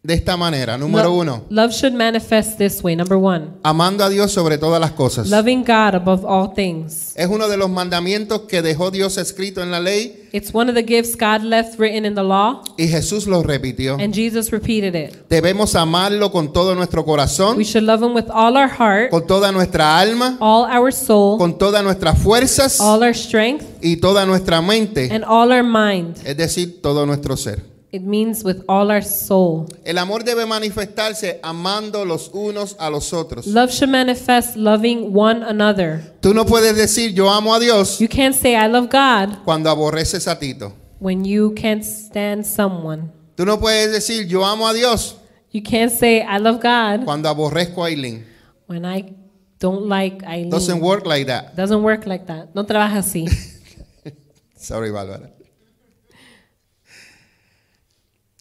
[0.04, 0.80] de esta manera.
[0.80, 2.96] Número Lo- uno, Love should manifest this way.
[2.96, 5.30] Number one, amando a Dios sobre todas las cosas.
[5.30, 7.14] loving God above all things.
[7.16, 10.76] Es uno de los mandamientos que dejó Dios escrito en la ley It's one of
[10.76, 13.98] the gifts God left written in the law, y Jesús lo repitió.
[14.00, 15.28] and Jesus repeated it.
[15.30, 19.28] Debemos amarlo con todo nuestro corazón, We should love Him with all our heart, con
[19.28, 24.26] toda nuestra alma, all our soul, con todas nuestras fuerzas all our strength, y toda
[24.26, 26.16] nuestra mente, and all our mind.
[26.26, 27.70] es decir, todo nuestro ser.
[27.94, 29.68] It means with all our soul.
[29.84, 33.46] El amor debe manifestarse amando los unos a los otros.
[33.48, 36.02] Love should manifest loving one another.
[36.22, 39.70] Tú no puedes decir yo amo a Dios You can't say I love God cuando
[39.70, 40.72] aborreces a Tito.
[41.00, 43.12] when you can't stand someone.
[43.36, 45.18] Tú no puedes decir yo amo a Dios
[45.52, 48.26] You can't say I love God cuando aborrezco a Aileen.
[48.68, 49.14] when I
[49.60, 50.50] don't like Eileen.
[50.50, 51.58] Doesn't work like that.
[51.58, 52.56] Doesn't work like that.
[52.56, 53.28] No trabaja así.
[54.56, 55.30] Sorry, Bárbara.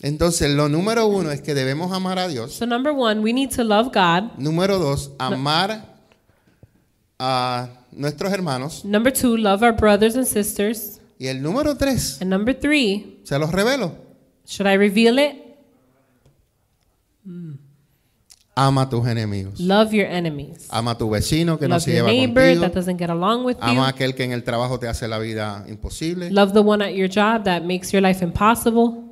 [0.02, 2.52] Entonces, lo número uno es que debemos amar a Dios.
[2.54, 4.32] so number one, we need to love God.
[4.38, 5.84] Número dos, amar
[7.18, 8.84] a nuestros hermanos.
[8.84, 11.00] Number two, love our brothers and sisters.
[11.18, 13.92] Y el número tres, And number three, se los revelo.
[14.46, 15.36] should I reveal it?
[18.56, 19.60] Ama a tus enemigos.
[19.60, 20.66] Love your enemies.
[20.70, 22.60] Ama a tu vecino que no Love se your lleva neighbor contigo.
[22.62, 25.18] that doesn't get along with Ama a aquel que en el trabajo te hace la
[25.18, 26.30] vida imposible.
[26.30, 29.04] Love the one at your job that makes your life impossible.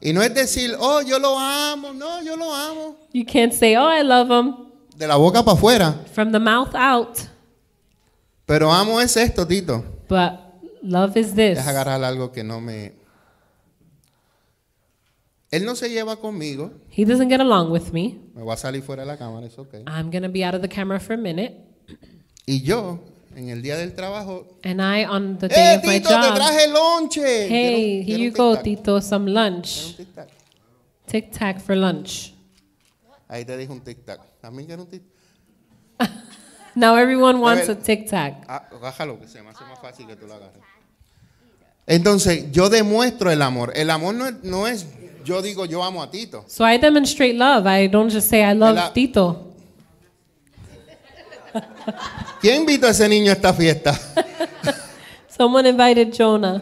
[0.00, 2.96] Y no es decir, oh, yo lo amo, no, yo lo amo.
[3.12, 4.54] You can't say, oh, I love him.
[4.96, 6.04] De la boca para afuera.
[6.12, 7.18] From the mouth out.
[8.46, 9.84] Pero amo es esto, Tito.
[10.08, 10.40] But
[10.82, 11.58] love is this.
[11.58, 12.92] Deja agarrar algo que no me.
[15.50, 16.72] Él no se lleva conmigo.
[16.90, 18.18] He doesn't get along with me.
[18.34, 19.82] Me voy a salir fuera de la cámara, es okay.
[19.86, 21.56] I'm gonna be out of the camera for a minute.
[22.46, 23.00] Y yo
[23.34, 26.14] en el día del trabajo, And I, on the day ¡eh, of my Tito, te
[26.14, 27.48] job, traje lonche!
[27.48, 28.56] hey, here you go.
[28.60, 29.96] Tito, some lunch.
[31.06, 32.32] Tic Tac for lunch.
[33.28, 34.20] Ahí te dije un tic-tac.
[34.40, 35.02] ¿También quiero un tic
[36.74, 37.76] Now everyone wants ver.
[37.76, 38.44] a Tic Tac.
[38.48, 40.62] Ah, bájalo, que se me hace más fácil que tú lo agarres.
[41.86, 43.72] Entonces, yo demuestro el amor.
[43.74, 44.86] El amor no es, no es
[45.24, 46.44] yo digo yo amo a Tito.
[46.48, 47.66] So I demonstrate love.
[47.66, 49.49] I don't just say I love la- Tito.
[52.40, 53.98] ¿Quién invitó a ese niño a esta fiesta?
[55.28, 56.60] Someone invited Jonah.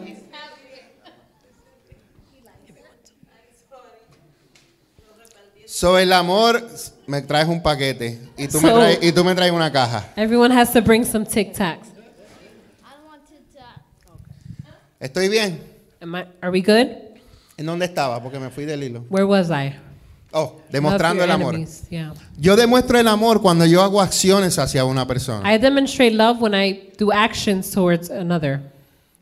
[5.65, 6.67] So, el amor
[7.07, 10.05] me traes un paquete y tú, me So- traes, y tú me traes una caja.
[10.15, 11.87] Everyone has to bring some Tic Tacs.
[14.99, 15.61] ¿Estoy bien?
[16.01, 16.87] Am I, are we good?
[17.57, 18.21] ¿En dónde estaba?
[18.21, 19.05] Porque me fui del hilo.
[19.09, 19.73] Where was I?
[20.31, 21.55] Oh, demostrando el your amor.
[21.55, 21.83] enemies.
[21.89, 22.13] Yeah.
[22.37, 25.51] Yo demuestro el amor cuando yo hago acciones hacia una persona.
[25.53, 28.61] I demonstrate love when I do actions towards another.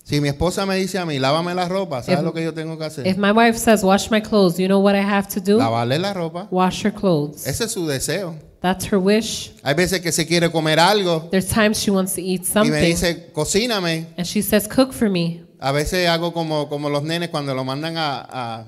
[0.03, 2.53] Si mi esposa me dice a mí, lávame la ropa, ¿sabes If- lo que yo
[2.53, 3.05] tengo que hacer?
[3.07, 5.57] If my wife says, wash my clothes, you know what I have to do?
[5.57, 6.47] Lavarle la ropa.
[6.49, 7.45] Wash her clothes.
[7.45, 8.35] Ese es su deseo.
[8.61, 9.51] That's her wish.
[9.63, 12.45] Hay veces que se quiere comer algo There's times she wants to eat y me
[12.45, 12.81] something.
[12.85, 14.07] dice, cocíname.
[14.17, 15.43] And she says, cook for me.
[15.59, 18.65] A veces hago como, como los nenes cuando lo mandan a, a,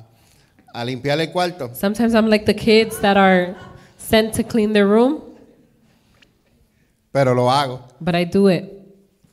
[0.80, 1.72] a limpiar el cuarto.
[1.74, 3.56] Sometimes I'm like the kids that are
[3.98, 5.22] sent to clean their room,
[7.12, 7.82] Pero lo hago.
[8.00, 8.72] but I do it.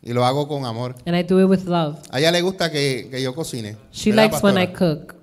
[0.02, 0.94] Y lo hago con amor.
[1.06, 2.00] And I do it with love.
[2.10, 3.76] A ella le gusta que, que yo cocine.
[3.92, 5.14] She ¿Verdad, likes when I cook.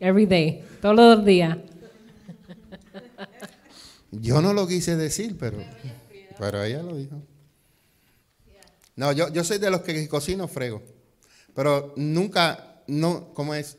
[0.00, 0.62] Every day.
[0.80, 1.56] Todos los días.
[4.10, 5.58] Yo no lo quise decir, pero,
[6.38, 7.16] pero ella lo dijo.
[8.96, 10.82] No, yo, yo soy de los que cocino frego.
[11.54, 13.78] Pero nunca, no, ¿cómo es?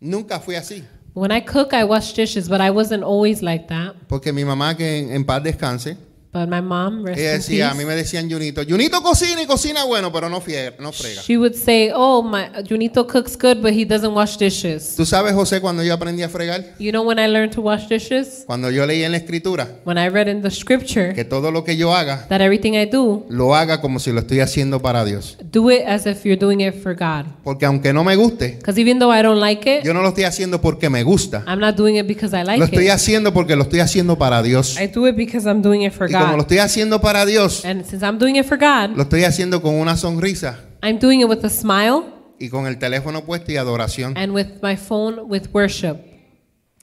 [0.00, 0.82] Nunca fui así.
[1.14, 3.94] When I cook, I wash dishes, but I wasn't always like that.
[4.08, 5.96] Porque mi mamá, que en, en paz descanse,
[6.34, 9.46] But my mom, rest ella in decía, a mí me decían Junito, Junito cocina y
[9.46, 11.22] cocina bueno, pero no, fier, no frega.
[11.22, 15.32] she would say, "Oh, my Junito cooks good, but he doesn't wash dishes." ¿Tú sabes,
[15.32, 16.64] José, cuando yo aprendí a fregar?
[16.80, 18.42] You know when I learned to wash dishes?
[18.46, 21.62] Cuando yo leí en la escritura When I read in the scripture que todo lo
[21.62, 25.04] que yo haga, that everything I do, lo haga como si lo estoy haciendo para
[25.04, 25.38] Dios.
[25.52, 27.26] do it as if you're doing it for God.
[27.44, 30.08] Porque aunque no me guste, Because even though I don't like it, yo no lo
[30.08, 31.44] estoy haciendo porque me gusta.
[31.46, 32.90] I'm not doing it because I Lo like estoy it.
[32.90, 34.76] haciendo porque lo estoy haciendo para Dios.
[34.80, 37.64] I do it because I'm doing it for Y como lo estoy haciendo para Dios,
[37.64, 41.20] And since I'm doing it for God, lo estoy haciendo con una sonrisa I'm doing
[41.20, 42.02] it with a smile
[42.38, 44.16] y con el teléfono puesto y adoración.
[44.16, 45.96] and with my phone with worship.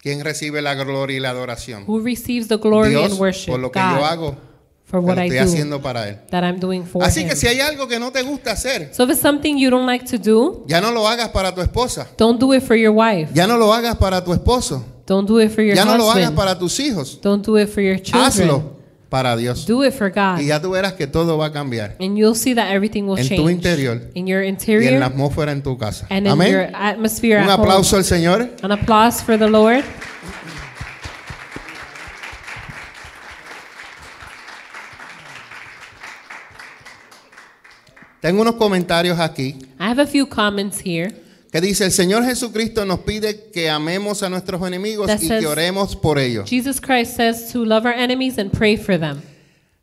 [0.01, 1.83] ¿Quién recibe la gloria y la adoración?
[1.85, 3.51] Who receives the glory Dios, and worship?
[3.51, 4.35] por lo que yo hago,
[4.83, 6.17] for que what lo I estoy do haciendo para Él.
[6.31, 7.29] that I'm doing for Así Him.
[7.29, 9.85] que si hay algo que no te gusta hacer, So if it's something you don't
[9.85, 12.91] like to do, ya no lo hagas para tu esposa, don't do it for your
[12.95, 13.29] wife.
[13.35, 16.05] ya no lo hagas para tu esposo, Don't do it for your ya no lo
[16.09, 16.35] hagas husband.
[16.37, 18.23] para tus hijos, Don't do it for your children.
[18.23, 18.80] hazlo
[19.11, 19.65] para Dios.
[19.67, 20.39] Do it for God.
[20.39, 23.17] Y ya tú verás que todo va a cambiar And you'll see that everything will
[23.19, 23.51] en tu change.
[23.51, 26.07] interior in your y en interior la atmósfera en tu casa.
[26.09, 26.71] and in your Amén.
[26.73, 27.63] atmosphere Un at home.
[27.67, 28.49] aplauso al Señor.
[28.63, 29.83] An applause for the Lord.
[38.19, 41.11] Tengo unos comentarios aquí I have a few comments here.
[41.51, 45.39] Que dice, el Señor Jesucristo nos pide que amemos a nuestros enemigos That y says-
[45.41, 46.49] que oremos por ellos.
[46.49, 49.21] Jesus Christ says to love our enemies and pray for them.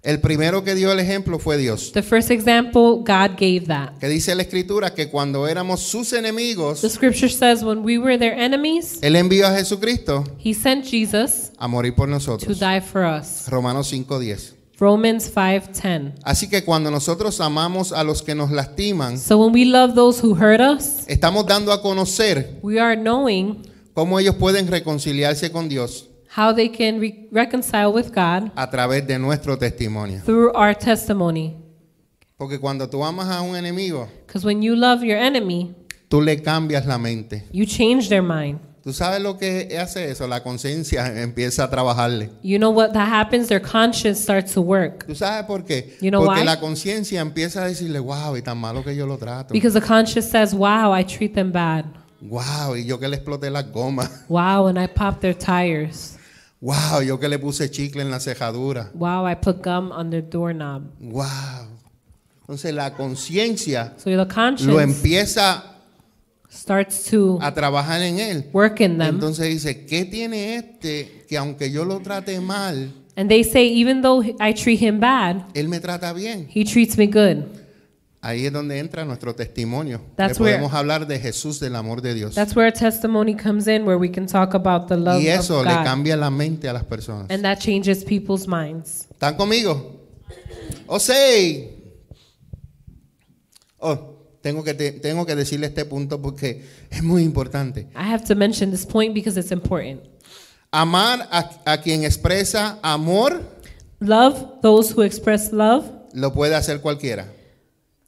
[0.00, 1.90] El primero que dio el ejemplo fue Dios.
[1.92, 3.98] The first example, God gave that.
[3.98, 8.16] Que dice la escritura que cuando éramos sus enemigos, The scripture says when we were
[8.16, 12.58] their enemies, Él envió a Jesucristo he sent Jesus a morir por to nosotros.
[12.60, 13.48] die for us.
[13.48, 14.54] Romanos 5:10.
[14.78, 16.14] Romans 5:10.
[16.22, 20.20] Así que cuando nosotros amamos a los que nos lastiman, So when we love those
[20.24, 23.62] who hurt us, estamos dando a conocer we are knowing
[23.94, 26.04] cómo ellos pueden reconciliarse con Dios
[26.36, 30.20] how they can re- reconcile with God a través de nuestro testimonio.
[30.24, 31.56] through our testimony.
[32.36, 35.74] Porque cuando tú amas a un enemigo, Because when you love your enemy,
[36.08, 37.42] tú le cambias la mente.
[37.50, 38.60] you change their mind.
[38.88, 40.26] ¿Tú sabes lo que hace eso?
[40.26, 42.30] La conciencia empieza a trabajarle.
[42.42, 43.46] You know what that happens?
[43.48, 45.04] Their conscience starts to work.
[45.06, 45.94] ¿Tú sabes por qué?
[46.00, 46.46] You know Porque why?
[46.46, 49.52] la conciencia empieza a decirle, wow, y tan malo que yo lo trato.
[49.52, 51.84] Because the conscience says, wow, I treat them bad.
[52.22, 54.24] Wow, y yo que le exploté las gomas.
[54.30, 56.16] Wow, and I pop their tires.
[56.62, 58.88] Wow, yo que le puse chicle en la cejadura.
[58.94, 60.84] Wow, I put gum on their doorknob.
[60.98, 61.68] Wow.
[62.40, 65.77] Entonces la conciencia So the lo empieza
[66.50, 68.46] starts to a trabajar en él.
[68.52, 69.14] work in them.
[69.16, 74.00] Entonces dice, ¿qué tiene este que aunque yo lo trate mal, And they say, even
[74.00, 76.48] though I treat him bad, él me trata bien?
[76.54, 77.44] he treats me good.
[78.20, 79.98] Ahí es donde entra nuestro testimonio.
[79.98, 82.34] Le That's where- podemos hablar de Jesús, del amor de Dios.
[82.34, 85.60] That's where our testimony comes in, where we can talk about the love Y eso
[85.60, 85.84] of le God.
[85.84, 87.30] cambia la mente a las personas.
[87.30, 89.06] And that changes people's minds.
[89.12, 90.00] ¿Están conmigo?
[90.88, 91.14] O sea,
[93.78, 97.88] oh, tengo que, te- tengo que decirle este punto porque es muy importante.
[97.94, 100.00] I have to mention this point because it's important.
[100.70, 103.42] Amar a, a quien expresa amor
[104.00, 107.26] Love those who express love, lo puede hacer cualquiera.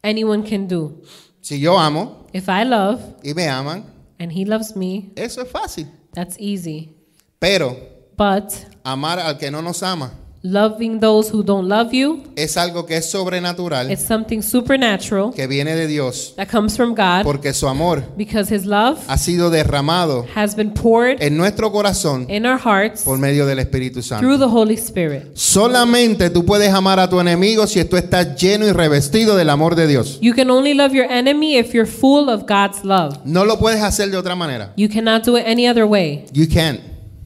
[0.03, 1.03] anyone can do.
[1.41, 3.85] Si yo amo If I love y me aman,
[4.19, 5.89] and he loves me, eso es fácil.
[6.15, 6.95] that's easy.
[7.41, 7.77] Pero
[8.17, 8.53] But
[8.85, 12.97] amar al que no nos ama loving those who don't love you, es algo que
[12.97, 17.69] es sobrenatural, it's something supernatural que viene de Dios, that comes from God porque su
[17.69, 22.59] amor because his love ha sido derramado has been poured en nuestro corazón in our
[22.59, 24.27] hearts por medio del Espíritu Santo.
[24.27, 25.37] through the Holy Spirit.
[25.37, 29.75] Solamente tú puedes amar a tu enemigo si tú estás lleno y revestido del amor
[29.75, 30.19] de Dios.
[30.23, 33.19] You can only love your enemy if you're full of God's love.
[33.25, 34.73] No lo puedes hacer de otra manera.
[34.77, 36.25] You cannot do it any other way.
[36.33, 36.81] You can't.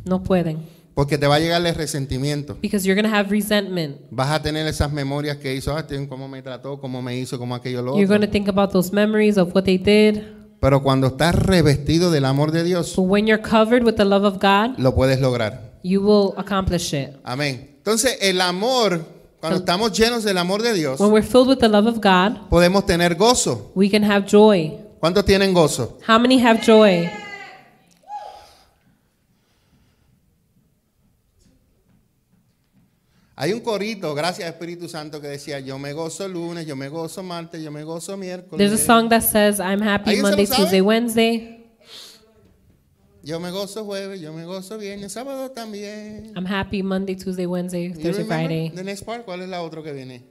[0.04, 0.73] No pueden.
[0.94, 2.56] Porque te va a llegar el resentimiento.
[2.62, 3.96] Because you're going to have resentment.
[4.10, 7.54] Vas a tener esas memorias que hizo, ah, cómo me trató, cómo me hizo, cómo
[7.56, 10.22] aquello lo You're going to think about those memories of what they did.
[10.60, 14.24] Pero cuando estás revestido del amor de Dios, But when you're covered with the love
[14.24, 15.78] of God, lo puedes lograr.
[15.82, 17.10] you will accomplish it.
[17.24, 17.74] Amén.
[17.78, 19.04] Entonces, el amor,
[19.40, 22.48] cuando estamos llenos del amor de Dios, When we're filled with the love of God,
[22.48, 23.72] podemos tener gozo.
[23.74, 24.72] we can have joy.
[25.00, 25.98] ¿Cuántos tienen gozo?
[26.08, 27.10] How many have joy?
[33.36, 37.22] Hay un corito, gracias Espíritu Santo, que decía, yo me gozo lunes, yo me gozo
[37.22, 38.58] martes, yo me gozo miércoles.
[38.58, 40.46] There's a song that says, I'm happy ¿Alguien se lo Monday?
[40.46, 41.60] Tuesday, Wednesday.
[43.24, 46.32] Yo me gozo jueves, yo me gozo viernes, sábado también.
[46.36, 48.70] I'm happy Monday, Tuesday, Wednesday, You Thursday, Friday.
[48.70, 50.22] The next part, ¿cuál es la otra que viene?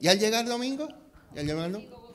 [0.00, 0.88] ¿Y al llegar domingo?
[1.34, 2.06] ¿Y al llegar, domingo?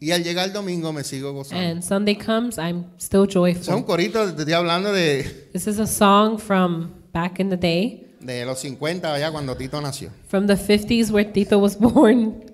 [0.00, 1.64] y al llegar domingo me sigo gozando.
[1.64, 3.84] And Sunday comes, I'm still joyful.
[3.84, 8.44] coritos, te estoy hablando de, This is a song from back in the day, de
[8.44, 10.10] los 50 allá cuando Tito nació.
[10.28, 12.44] from the 50s where Tito was born.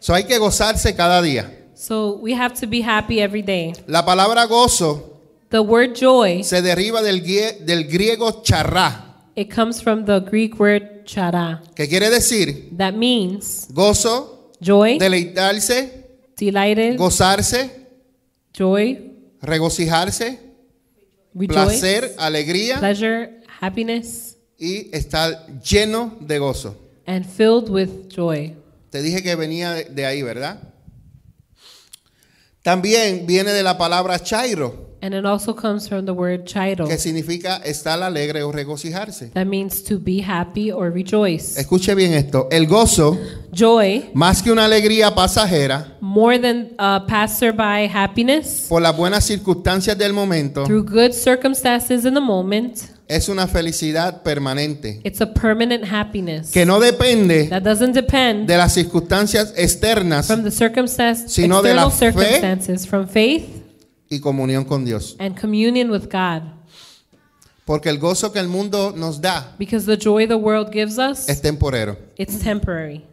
[0.00, 1.50] So hay que gozarse cada día.
[1.74, 3.72] So we have to be happy every day.
[3.86, 5.12] La palabra gozo
[5.48, 11.04] The word joy, se deriva del, del griego charrá, it comes from the Greek word
[11.04, 11.62] chara.
[11.74, 16.04] que quiere decir That means gozo, joy, deleitarse,
[16.36, 17.70] delighted, gozarse,
[18.52, 20.40] joy, regocijarse,
[21.32, 26.76] rejoice, placer, alegría pleasure, happiness, y estar lleno de gozo.
[27.06, 28.54] and filled with joy.
[28.90, 30.60] Te dije que venía de, de ahí, ¿verdad?
[32.62, 36.88] También viene de la palabra chairo, And it also comes from the word chido.
[36.88, 39.30] que significa estar alegre o regocijarse.
[39.34, 41.60] That means to be happy or rejoice.
[41.60, 43.16] Escuche bien esto, el gozo,
[43.52, 49.96] Joy, más que una alegría pasajera, more than a passerby happiness, por las buenas circunstancias
[49.96, 55.84] del momento, through good circumstances in the moment, es una felicidad permanente, it's a permanent
[55.84, 61.62] happiness que no depende that doesn't depend de las circunstancias externas from the circumstance, Sino
[61.62, 62.24] de la external fe.
[62.24, 63.65] circumstances, from faith
[64.08, 65.16] y comunión con Dios.
[65.18, 66.42] and communion with God.
[67.64, 71.28] Porque el gozo que el mundo nos da Because the joy the world gives us,
[71.28, 71.96] es temporero.
[72.16, 73.04] it's temporary.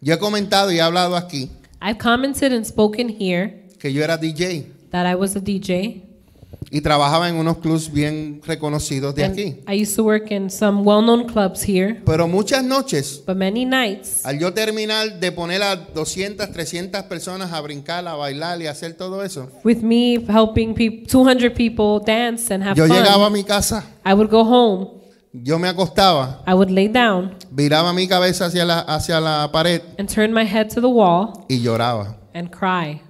[0.00, 1.50] Yo he comentado y he hablado aquí
[1.82, 6.02] I've commented and spoken here que yo era DJ that I was a DJ.
[6.76, 9.56] Y trabajaba en unos clubs bien reconocidos de And aquí.
[9.66, 14.26] I used to work in some well-known clubs here, Pero muchas noches, but many nights,
[14.26, 18.92] al yo terminar de poner a 200, 300 personas a brincar, a bailar y hacer
[18.92, 23.30] todo eso, with me helping peop 200 people dance and have yo fun, llegaba a
[23.30, 24.88] mi casa, I would go home,
[25.32, 29.80] yo me acostaba, I would lay down viraba mi cabeza hacia la, hacia la pared
[29.98, 32.16] and turn my head to the wall y lloraba.
[32.34, 33.00] and cry.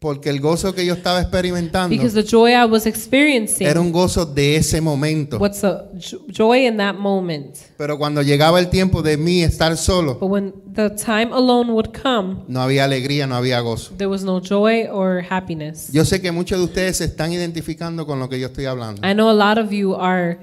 [0.00, 3.90] Porque el gozo que yo estaba experimentando Because the joy I was experiencing era un
[3.90, 5.38] gozo de ese momento.
[5.38, 5.86] what's a
[6.28, 7.56] joy in that moment.
[7.76, 11.88] Pero cuando llegaba el tiempo de mí estar solo, But when the time alone would
[12.00, 13.92] come, no había alegría, no había gozo.
[13.96, 15.90] there was no joy or happiness.
[15.92, 19.00] Yo sé que muchos de ustedes se están identificando con lo que yo estoy hablando.
[19.04, 20.38] I know a lot of you are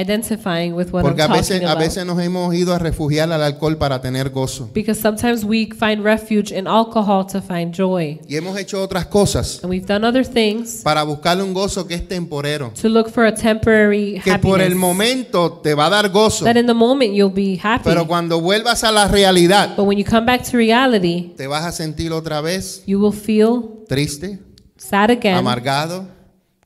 [0.00, 1.84] identifying with what Porque a I'm veces, talking a about.
[1.84, 4.70] veces nos hemos ido a refugiar al alcohol para tener gozo.
[4.72, 8.20] Because sometimes we find refuge in alcohol to find joy.
[8.28, 11.94] Y hemos hecho otras cosas And we've done other things para buscarle un gozo que
[11.94, 12.72] es temporero.
[12.80, 14.76] to look for a temporary Que por el happiness.
[14.78, 16.44] momento te va a dar gozo.
[16.44, 17.84] That in the moment you'll be happy.
[17.84, 21.64] Pero cuando vuelvas a la realidad, But when you come back to reality, te vas
[21.64, 24.38] a sentir otra vez you will feel triste,
[24.76, 26.06] sad again, amargado,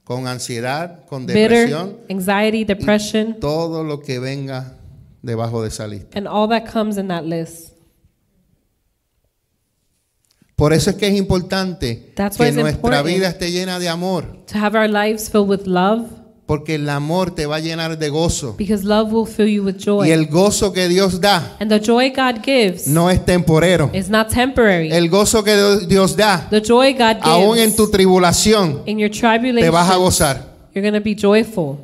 [0.04, 4.76] con ansiedad, con depresión, bitter, anxiety, depression, todo lo que venga
[5.22, 6.16] debajo de esa lista.
[6.18, 7.72] and all that comes in that list.
[10.56, 14.44] Por eso es que es importante That's que nuestra important vida esté llena de amor,
[14.46, 16.08] to have our lives filled with love,
[16.46, 18.54] porque el amor te va a llenar de gozo.
[18.58, 20.08] because love will fill you with joy.
[20.08, 23.90] Y el gozo que Dios da and the joy God gives no es temporero.
[23.94, 24.92] is not temporary.
[24.92, 25.54] El gozo que
[25.86, 29.90] Dios da, the joy God gives aún en tu tribulación, in your te tribulation, vas
[29.90, 30.54] a gozar.
[30.74, 31.78] you're going to be joyful.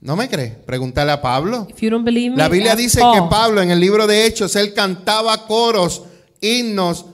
[0.00, 0.52] ¿No me crees?
[0.64, 1.66] Pregúntale a Pablo.
[1.68, 3.14] If you don't believe me, La Biblia ask dice Paul.
[3.14, 6.02] que Pablo en el libro de Hechos, él cantaba coros,
[6.40, 7.06] himnos,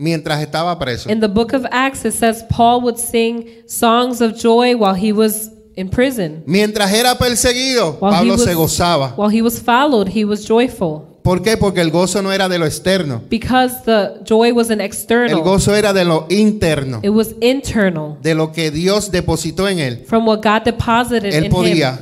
[0.00, 1.10] mientras estaba preso.
[1.10, 5.12] In the book of Acts, it says Paul would sing songs of joy while he
[5.12, 6.42] was in prison.
[6.46, 9.14] Mientras era perseguido, While he Pablo was- se gozaba.
[9.16, 11.06] While he was followed, he was joyful.
[11.22, 11.58] ¿Por qué?
[11.58, 13.20] Porque el gozo no era de lo externo.
[13.28, 18.16] Because the joy wasn't El external, gozo era de lo interno, it was internal.
[18.22, 20.04] de lo que Dios depositó en él.
[20.06, 21.98] From what God deposited Él in podía him,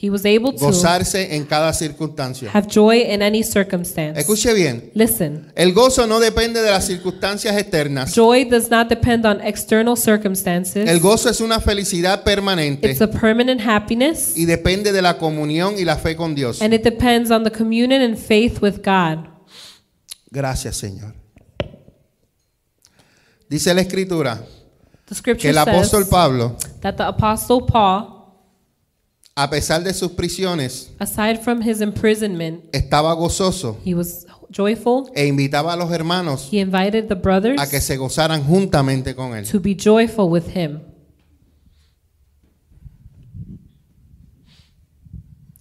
[0.00, 2.50] he was able to Gozarse en cada circunstancia.
[2.54, 4.18] have joy in any circumstance.
[4.20, 4.90] Escuche bien.
[4.94, 8.14] Listen, El gozo no depende de las circunstancias externas.
[8.14, 10.88] joy does not depend on external circumstances.
[10.88, 15.74] El gozo es una felicidad permanente It's a permanent happiness, y depende de la comunión
[15.76, 16.62] y la fe con Dios.
[16.62, 19.26] and it depends on the communion and faith with God.
[20.30, 21.14] Gracias, Señor.
[23.48, 24.36] Dice la escritura
[25.06, 28.17] The que scripture el apóstol Pablo, that the apostle Paul,
[29.40, 35.08] a pesar de sus prisiones, aside from his imprisonment, estaba gozoso he was joyful.
[35.14, 39.36] e invitaba a los hermanos He invited the brothers a que se gozaran juntamente con
[39.36, 39.44] él.
[39.48, 40.80] to be joyful with him.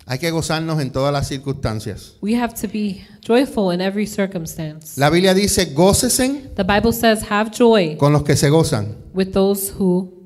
[0.09, 2.15] Hay que gozarnos en todas las circunstancias.
[2.21, 4.97] We have to be joyful in every circumstance.
[4.97, 9.33] La Biblia dice, gócesen The Bible says, have joy con los que se gozan with
[9.33, 10.16] those who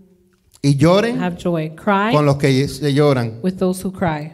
[0.62, 1.72] y lloren have joy.
[1.76, 3.39] Cry con los que se lloran.
[3.43, 4.34] with those who cry.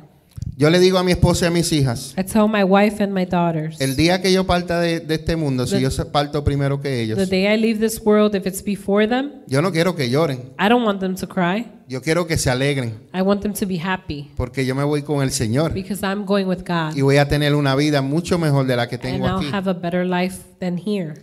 [0.59, 3.13] Yo le digo a mi esposa y a mis hijas, I tell my wife and
[3.13, 6.43] my daughters, el día que yo parta de, de este mundo, si yo se- parto
[6.43, 9.71] primero que the ellos, day I leave this world, if it's before them, yo no
[9.71, 11.67] quiero que lloren, I don't want them to cry.
[11.87, 15.03] yo quiero que se alegren, I want them to be happy porque yo me voy
[15.03, 16.95] con el Señor because I'm going with God.
[16.97, 19.49] y voy a tener una vida mucho mejor de la que And tengo I'll aquí.
[19.53, 21.13] have a better life than here.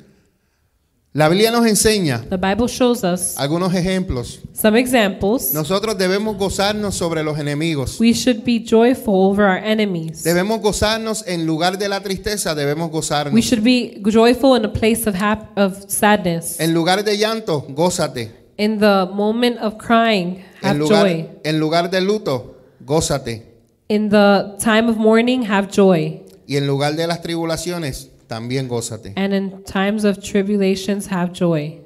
[1.16, 4.40] La Biblia nos enseña The Bible shows us algunos ejemplos.
[4.52, 5.54] some examples.
[5.54, 8.00] Nosotros debemos gozarnos sobre los enemigos.
[8.00, 10.24] We should be joyful over our enemies.
[10.24, 13.44] Debemos gozarnos en lugar de la tristeza, debemos We gozarnos.
[13.44, 15.14] should be joyful in a place of
[15.56, 16.58] of sadness.
[16.58, 18.32] En lugar de llanto, gózate.
[18.56, 21.28] In the moment of crying, En have lugar, joy.
[21.44, 23.46] en lugar de luto, gózate.
[23.86, 26.22] In the time of mourning, have joy.
[26.48, 29.12] Y en lugar de las tribulaciones, también gózate.
[29.16, 31.80] And in times of tribulations, have joy.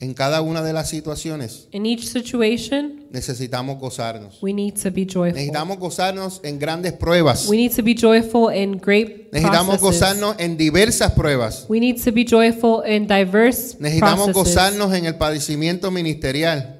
[0.00, 4.38] En cada una de las situaciones In each situation, necesitamos gozarnos.
[4.40, 5.32] we need to be joyful.
[5.34, 7.48] Necesitamos gozarnos en grandes pruebas.
[7.48, 9.80] We need to be joyful in great Necesitamos processes.
[10.00, 11.66] gozarnos en diversas pruebas.
[11.68, 14.34] We need to be joyful in diverse Necesitamos processes.
[14.54, 16.76] gozarnos en el padecimiento ministerial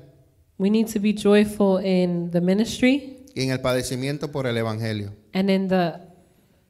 [0.58, 5.10] We need to be joyful in the ministry y en el padecimiento por el Evangelio.
[5.34, 5.92] and in the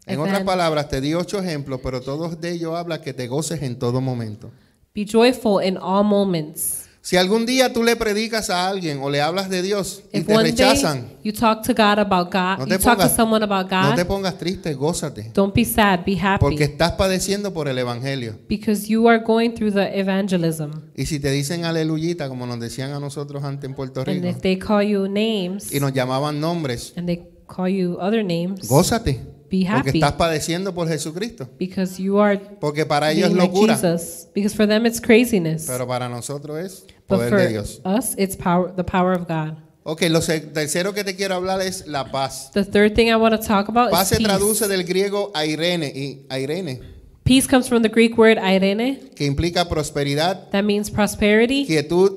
[0.08, 3.62] En otras palabras, te di ocho ejemplos, pero todos de ellos habla que te goces
[3.62, 4.50] en todo momento.
[4.94, 6.84] be joyful in all moments.
[7.00, 10.26] Si algún día tú le predicas a alguien o le hablas de Dios y If
[10.26, 13.88] te rechazan, you talk to God about God, no you talk to someone about no
[13.88, 15.30] God, te pongas triste, gózate.
[15.32, 16.40] don't be sad, be happy.
[16.40, 18.34] Porque estás padeciendo por el Evangelio.
[18.48, 20.70] because you are going through the evangelism.
[20.96, 24.26] Y si te dicen aleluyita, como nos decían a nosotros antes en Puerto And Rico,
[24.26, 28.68] if they call you names y nos llamaban nombres, and they call you other names,
[28.68, 29.37] gózate.
[29.50, 31.48] Be Porque happy estás padeciendo por Jesucristo.
[31.58, 34.28] because you are Porque para ellos es being like locura, Jesus.
[34.34, 35.66] Because for them it's craziness.
[35.66, 37.80] pero para nosotros es but poder for de Dios.
[37.84, 39.56] us, it's power, the power of God.
[39.84, 42.50] Ok, lo tercero que te quiero hablar es la paz.
[42.52, 44.68] The third thing I want to talk about Paz is se traduce peace.
[44.68, 46.80] del griego airene, y airene,
[47.24, 52.12] Peace comes from the Greek word irene, que implica prosperidad, that means prosperity, quietud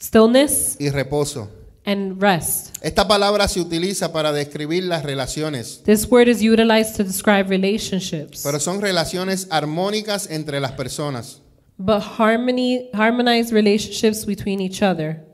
[0.00, 1.48] stillness, y reposo.
[1.84, 2.76] And rest.
[2.82, 8.42] Esta palabra se utiliza para describir las relaciones, This word is utilized to describe relationships,
[8.44, 11.40] pero son relaciones armónicas entre las personas,
[11.78, 15.24] but harmony, harmonized relationships between each other,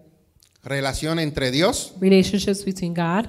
[0.65, 3.27] relación entre Dios relationships between God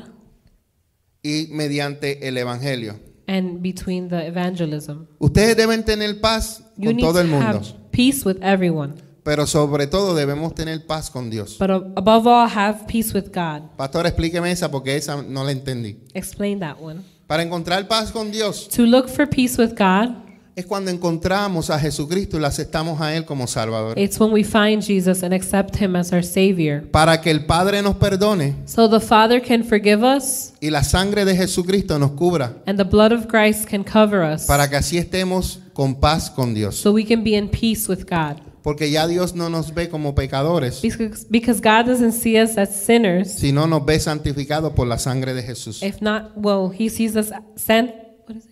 [1.24, 3.00] y mediante el Evangelio.
[3.28, 5.08] and between the evangelism.
[5.20, 8.96] Ustedes deben tener paz You con need todo to el mundo, have peace with everyone,
[9.30, 11.58] pero sobre todo debemos tener paz con Dios.
[11.60, 13.62] but above all, have peace with God.
[13.78, 15.98] Pastor, explíqueme esa porque esa no la entendí.
[16.16, 17.02] Explain that one.
[17.28, 20.16] Para encontrar paz con Dios, To look for peace with God,
[20.56, 24.00] es cuando encontramos a Jesucristo y le aceptamos a Él como Salvador.
[24.00, 26.82] It's when we find Jesus and accept him as our Savior.
[26.90, 31.24] Para que el Padre nos perdone So the Father can forgive us y la sangre
[31.24, 32.56] de Jesucristo nos cubra.
[32.66, 36.56] and the blood of Christ can cover us Para que así estemos con paz con
[36.56, 36.78] Dios.
[36.78, 38.42] so we can be in peace with God.
[38.62, 42.76] Porque ya Dios no nos ve como pecadores, Because, because God doesn't see us as
[42.76, 43.32] sinners.
[43.32, 45.82] sino nos ve santificados por la sangre de Jesús.
[45.82, 47.92] If not, well, he sees us sent,
[48.28, 48.52] what is it?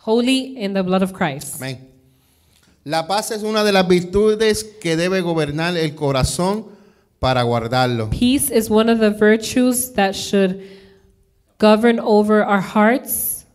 [0.00, 1.56] Holy in the blood of Christ.
[1.62, 1.88] Amén.
[2.84, 6.66] La paz es una de las virtudes que debe gobernar el corazón
[7.18, 8.10] para guardarlo.
[8.10, 10.60] Peace is one of the virtues that should
[11.58, 13.46] govern over our hearts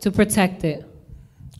[0.00, 0.84] to protect it.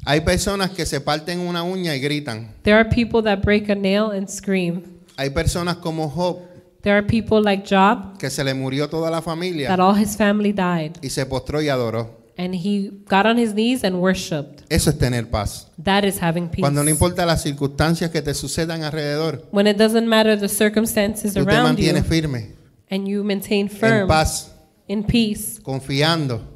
[0.05, 2.55] Hay personas que se parten una uña y gritan.
[2.63, 4.83] There are people that break a nail and scream.
[5.17, 6.41] Hay personas como Job
[6.83, 10.17] There are people like Job que se le murió toda la that familia all his
[10.17, 12.23] family died y se postró y adoró.
[12.37, 14.65] and he got on his knees and worshiped.
[14.69, 15.69] Eso es tener paz.
[15.81, 16.63] That is having peace.
[16.63, 21.35] Cuando no importa las circunstancias que te sucedan alrededor, When it doesn't matter the circumstances
[21.35, 22.57] tú te around you mantienes firme,
[22.91, 24.53] and you maintain en firm paz,
[24.89, 26.52] in peace, confiando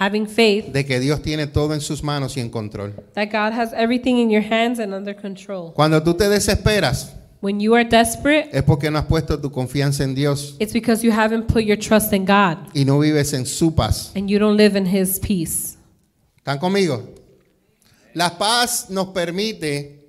[0.00, 2.94] having faith de que Dios tiene todo en sus manos y en control.
[3.14, 5.72] that God has everything in your hands and under control.
[5.74, 10.02] Cuando tú te desesperas, When you are desperate, es porque no has puesto tu confianza
[10.04, 13.46] en Dios it's because you haven't put your trust in God y no vives en
[13.46, 14.10] su paz.
[14.14, 15.76] and you don't live in His peace.
[16.38, 17.02] ¿Están conmigo?
[18.14, 20.06] La paz nos permite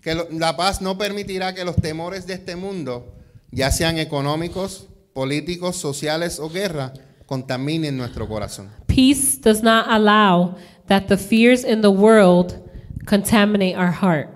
[0.00, 3.12] que lo- la paz no permitirá que los temores de este mundo,
[3.50, 6.92] ya sean económicos, políticos, sociales o guerra,
[7.32, 8.68] contaminen nuestro corazón.
[8.88, 10.54] Peace does not allow
[10.86, 12.60] that the fears in the world
[13.06, 14.28] contaminate our heart.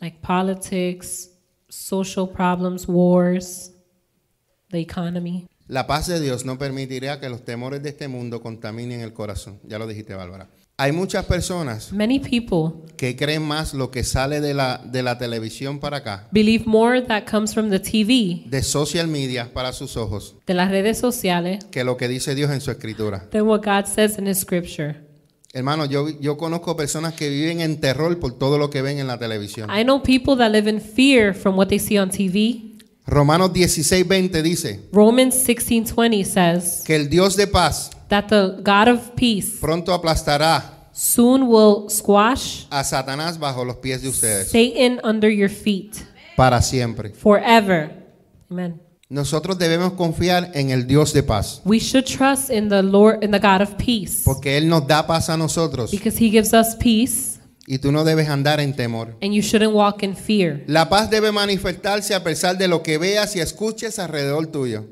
[0.00, 1.28] Like politics,
[1.68, 3.70] social problems, wars,
[4.70, 5.46] the economy.
[5.68, 9.60] La paz de Dios no permitirá que los temores de este mundo contaminen el corazón.
[9.64, 10.48] Ya lo dijiste, Bárbara.
[10.82, 15.16] Hay muchas personas Many people que creen más lo que sale de la, de la
[15.16, 19.96] televisión para acá, believe more that comes from the TV, de social media para sus
[19.96, 23.28] ojos, de las redes sociales, que lo que dice Dios en su escritura.
[23.30, 24.96] than what God says in His scripture.
[25.52, 29.06] Hermano, yo, yo conozco personas que viven en terror por todo lo que ven en
[29.06, 29.70] la televisión.
[29.70, 32.72] I know people that live in fear from what they see on TV.
[33.06, 38.88] Romanos 16, 20 dice Romans 16:20 says que el Dios de paz that the God
[38.88, 45.00] of peace pronto aplastará soon will squash a Satanás bajo los pies de ustedes Satan
[45.02, 45.96] under your feet
[46.36, 47.10] para siempre.
[47.14, 47.90] forever.
[48.50, 48.80] Amen.
[49.08, 53.30] Nosotros debemos confiar en el Dios de paz, We should trust in the Lord in
[53.30, 56.74] the God of peace porque Él nos da paz a nosotros because he gives us
[56.76, 59.16] peace y tú no debes andar en temor.
[59.22, 60.62] and you shouldn't walk in fear.
[60.66, 64.84] La paz debe manifestarse a pesar de lo que veas y escuches alrededor tuyo.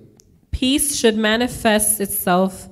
[0.50, 2.68] Peace should manifest itself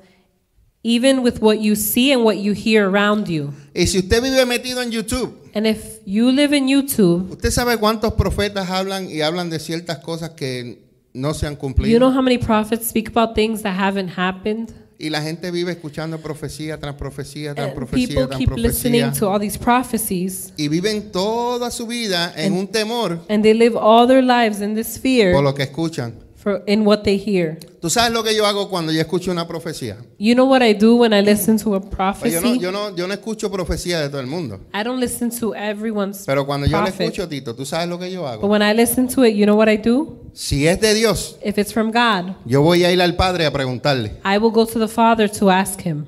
[0.83, 3.53] even with what you see and what you hear around you.
[3.75, 7.79] Y si usted vive metido en YouTube, And if you live in YouTube, usted sabe
[7.79, 10.83] cuántos profetas hablan y hablan de ciertas cosas que
[11.15, 11.91] no se han cumplido.
[11.91, 14.73] you know how many prophets speak about things that haven't happened?
[15.01, 19.13] Y la gente vive escuchando profecía tras profecía tras And profecía people tras keep listening
[19.13, 23.77] to all these prophecies Y viven toda su vida en un temor and they live
[23.77, 26.15] all their lives in this por fear lo que escuchan.
[26.39, 27.59] For in what they hear.
[27.81, 29.97] ¿Tú sabes lo que yo hago cuando yo escucho una profecía?
[30.19, 32.33] You know what I do when I listen to a Pues prophecy?
[32.33, 34.61] yo, no, yo, no, yo no escucho profecía de todo el mundo.
[34.73, 37.01] I don't listen to everyone's Pero cuando yo prophet.
[37.01, 38.47] escucho, Tito, ¿tú sabes lo que yo But hago?
[38.49, 40.17] when I listen to it, you know what I do?
[40.33, 43.53] Si es de Dios, If it's from God, yo voy a ir al Padre a
[43.53, 44.13] preguntarle.
[44.25, 46.05] I will go to the Father to ask him.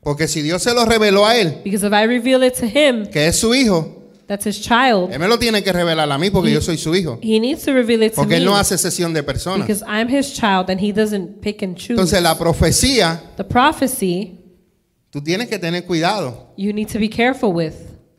[0.00, 3.06] Porque si Dios se lo reveló a él, Because if I reveal it to him,
[3.06, 6.30] que es su hijo, that's his child, él me lo tiene que revelar a mí
[6.30, 7.18] porque yo soy su hijo.
[7.22, 8.36] he needs to reveal it to Porque me.
[8.38, 9.66] él no hace sesión de personas.
[9.66, 11.92] Because I'm his child and he doesn't pick and choose.
[11.92, 14.38] Entonces la profecía, The prophecy,
[15.10, 16.52] tú tienes que tener cuidado.
[16.56, 17.74] you need to be careful with.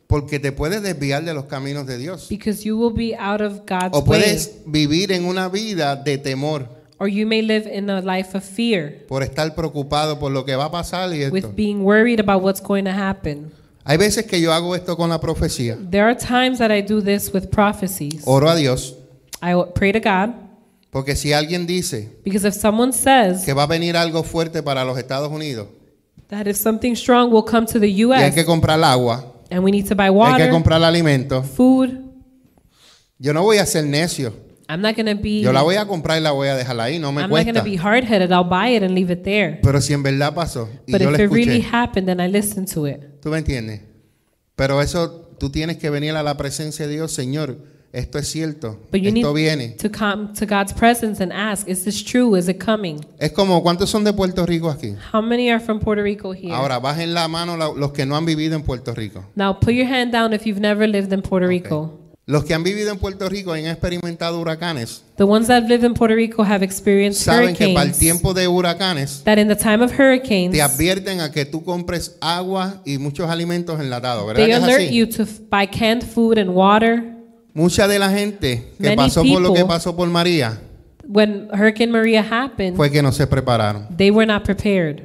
[0.08, 2.28] Porque te puedes desviar de los caminos de Dios.
[2.28, 4.06] Because you will be out of God's O way.
[4.20, 8.42] puedes vivir en una vida de temor Or you may live in a life of
[8.44, 11.34] fear por estar preocupado por lo que va a pasar y esto.
[11.34, 13.50] with being worried about what's going to happen.
[13.88, 15.76] Hay veces que yo hago esto con la profecía.
[15.90, 18.22] There are times that I do this with prophecies.
[18.24, 18.96] Oro a Dios.
[19.40, 20.46] I pray to God
[20.90, 24.82] Porque si alguien dice because if someone says que va a venir algo fuerte para
[24.82, 25.68] los Estados Unidos
[26.28, 29.62] that if something strong will come to the y hay US que comprar agua, and
[29.62, 31.90] we need to buy hay que water, comprar alimentos, food,
[33.18, 34.32] yo no voy a ser necio.
[34.68, 36.98] I'm not to be Yo la voy a comprar y la voy a dejar ahí,
[36.98, 37.60] no me I'm not cuesta.
[37.60, 38.32] to be hard-headed.
[38.32, 39.60] I'll buy it and leave it there.
[39.62, 42.20] Pero si en verdad pasó y But yo if la it really escuché, happened, then
[42.20, 43.15] I listen to it.
[43.26, 43.80] ¿Tú me entiendes?
[44.54, 45.10] Pero eso
[45.40, 47.56] tú tienes que venir a la presencia de Dios, Señor.
[47.92, 49.68] esto es cierto, But you esto need viene.
[49.80, 52.36] to come to God's presence and ask, is this true?
[52.38, 53.00] Is it coming?
[53.18, 54.94] Es como, ¿cuántos son de Puerto Rico aquí?
[55.12, 56.52] How many are from Puerto Rico here?
[56.52, 59.24] Ahora, bajen la mano los que no han vivido en Puerto Rico.
[59.34, 61.98] Now put your hand down if you've never lived in Puerto Rico.
[62.28, 65.84] Los que han vivido en Puerto Rico y han experimentado huracanes, The ones that lived
[65.84, 67.98] in Puerto Rico have experienced saben que para el hurricanes.
[67.98, 72.16] tiempo de huracanes That in the time of hurricanes, te advierten a que tú compres
[72.20, 74.42] agua y muchos alimentos enlatados, ¿verdad?
[74.42, 74.96] they que es alert así?
[74.96, 77.04] you to buy canned food and water.
[77.54, 80.60] Mucha de la gente que Many pasó por lo que pasó por María
[81.08, 83.86] When Hurricane Maria happened, fue que no se prepararon.
[83.96, 85.04] they were not prepared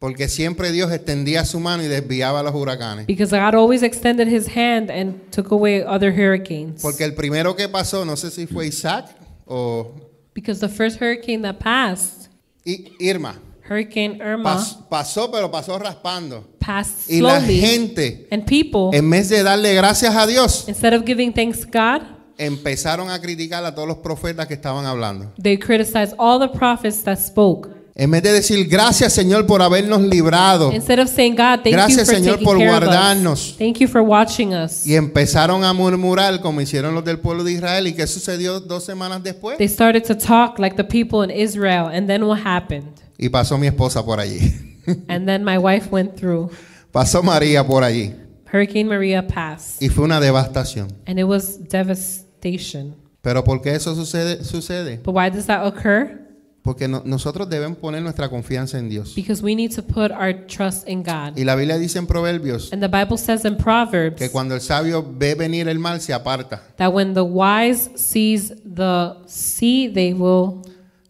[0.00, 3.06] Porque siempre Dios extendía su mano y desviaba los huracanes.
[3.06, 6.80] because God always extended his hand and took away other hurricanes.
[6.80, 9.14] Porque el primero que pasó, no sé si fue Isaac
[9.46, 9.92] o
[10.34, 12.30] Because the first hurricane that passed,
[12.64, 13.34] I- Irma,
[13.68, 16.44] Hurricane Irma, pas- pasó, pero pasó raspando.
[16.58, 17.60] passed Y la slowly.
[17.60, 21.66] gente, And people, en vez de darle gracias a Dios, instead of giving thanks to
[21.70, 22.02] God,
[22.38, 25.30] empezaron a criticar a todos los profetas que estaban hablando.
[25.40, 27.68] they criticized all the prophets that spoke.
[28.02, 31.98] En vez de decir gracias Señor por habernos librado Instead of saying, God, thank Gracias,
[31.98, 33.50] you for Señor, taking por care of guardarnos.
[33.50, 33.56] us.
[33.58, 34.86] Thank you for watching us.
[34.86, 38.84] y empezaron a murmurar como hicieron los del pueblo de Israel y qué sucedió dos
[38.84, 41.88] semanas después They started to talk like the people in Israel.
[41.92, 42.88] And then what happened?
[43.18, 44.40] y pasó mi esposa por allí
[45.08, 46.50] And then my wife went through.
[46.90, 48.14] pasó María por allí
[48.50, 49.82] Hurricane Maria passed.
[49.82, 52.94] y fue una devastación And it was devastation.
[53.20, 54.42] pero ¿por qué eso sucede?
[54.42, 55.00] sucede?
[55.04, 56.19] But why does that occur?
[56.62, 60.46] Porque no- nosotros debemos poner nuestra confianza en Dios Because we need to put our
[60.46, 61.36] trust in God.
[61.36, 64.60] y la Biblia dice en Proverbios And the Bible says in Proverbs que cuando el
[64.60, 70.12] sabio ve venir el mal se aparta that when the wise sees the sea, they
[70.12, 70.60] will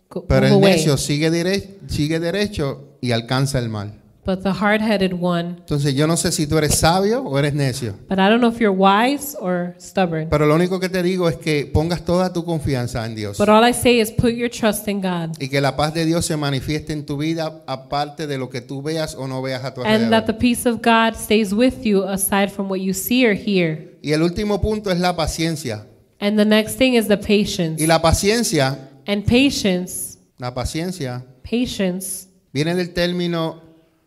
[0.09, 0.73] go, pero el away.
[0.77, 4.00] necio sigue, dire- sigue derecho y alcanza el mal
[4.31, 5.57] But the hard-headed one.
[5.59, 8.49] entonces yo no sé si tú eres sabio o eres necio But I don't know
[8.51, 10.29] if you're wise or stubborn.
[10.31, 13.39] Pero lo único que te digo es que pongas toda tu confianza en Dios.
[13.39, 15.37] But all I say is put your trust in God.
[15.41, 18.61] Y que la paz de Dios se manifieste en tu vida aparte de lo que
[18.61, 20.39] tú veas o no veas a tu And that the alrededor.
[20.39, 23.99] peace of God stays with you aside from what you see or hear.
[24.01, 25.87] Y el último punto es la paciencia.
[26.21, 27.83] And the next thing is the patience.
[27.83, 33.63] Y la paciencia, And patience, la paciencia patience viene del término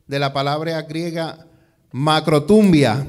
[0.08, 1.45] de la palabra griega
[1.91, 3.06] macrotumbia,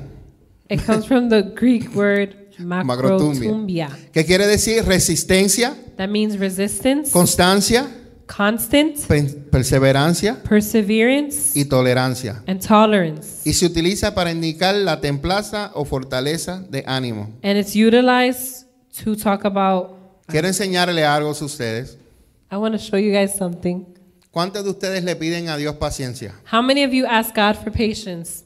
[0.68, 3.90] It comes from the Greek word Macrotumbia.
[4.12, 7.86] que quiere decir resistencia, That means resistance, constancia,
[8.26, 12.42] constant, pe- perseverancia perseverance, y tolerancia.
[12.46, 13.48] and tolerance.
[13.48, 17.30] Y se utiliza para indicar la templaza o fortaleza de ánimo.
[17.42, 18.66] And it's utilized
[19.04, 19.90] to talk about.
[20.26, 21.98] Quiero enseñarle algo a ustedes.
[22.50, 23.84] I want to show you guys something.
[24.34, 26.34] ¿Cuántos de ustedes le piden a Dios paciencia?
[26.52, 28.42] How many of you ask God for patience?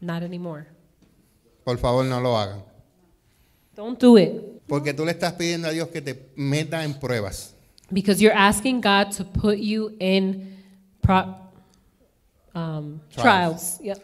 [0.00, 0.66] Not anymore.
[1.64, 2.62] Por favor, no lo hagan.
[3.74, 4.30] Don't do it
[4.68, 7.54] Porque tú le estás pidiendo a Dios que te meta en pruebas.
[7.92, 10.56] because you're asking God to put you in
[11.02, 11.34] pro-
[12.54, 13.78] um, Trials.
[13.78, 13.80] trials.
[13.82, 13.98] Yep.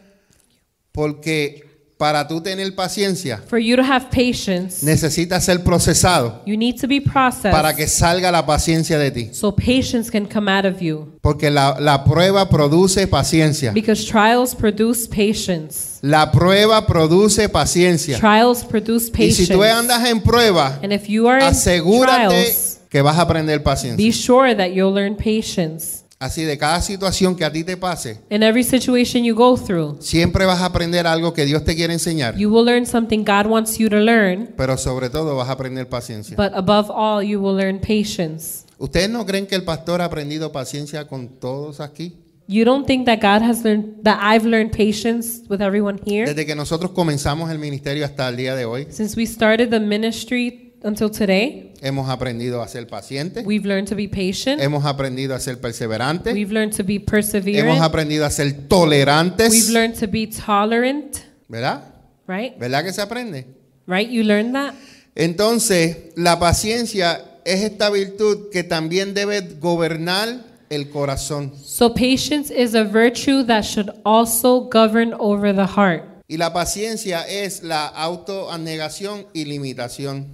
[0.91, 1.66] Porque
[1.97, 6.87] para tú tener paciencia, For you to have patience, necesitas ser procesado you need to
[6.87, 9.29] be processed para que salga la paciencia de ti.
[9.33, 11.11] so patience can come out of you.
[11.21, 13.73] Porque la, la prueba produce paciencia.
[13.73, 15.97] Because trials produce patience.
[16.03, 18.17] La prueba produce paciencia.
[18.19, 19.45] Trials produce Y patience.
[19.47, 23.21] si tú andas en prueba, and if you are in asegúrate trials, que vas a
[23.23, 24.13] aprender be paciencia.
[24.13, 26.03] sure that you'll learn patience.
[26.19, 29.97] Así de cada situación que a ti te pase, In every situation you go through,
[30.01, 32.35] siempre vas a aprender algo que Dios te quiere enseñar.
[32.35, 35.87] you will learn something God wants you to learn, Pero sobre todo vas a aprender
[35.87, 36.35] paciencia.
[36.35, 38.65] but above all, you will learn patience.
[38.79, 42.15] ¿Ustedes no creen que el pastor ha aprendido paciencia con todos aquí?
[42.47, 46.25] You don't think that God has learned, that I've learned patience with everyone here?
[46.25, 49.79] Desde que nosotros comenzamos el ministerio hasta el día de hoy, Since we started the
[49.81, 54.61] ministry until today, hemos aprendido a ser pacientes, we've learned to be patient.
[54.61, 57.81] hemos aprendido a ser perseverantes, We've learned to be hemos perseverant.
[57.81, 61.17] aprendido a ser tolerantes, We've learned to be tolerant,
[61.47, 61.83] ¿verdad?
[62.27, 62.57] right?
[62.59, 63.45] ¿Verdad que se aprende?
[63.87, 64.09] Right?
[64.09, 64.73] You learned that?
[65.15, 71.53] Entonces, la paciencia es esta virtud que también debe gobernar el corazón.
[71.63, 76.03] So patience is a virtue that should also govern over the heart.
[76.27, 80.27] Y la paciencia es la autoanegación y limitación.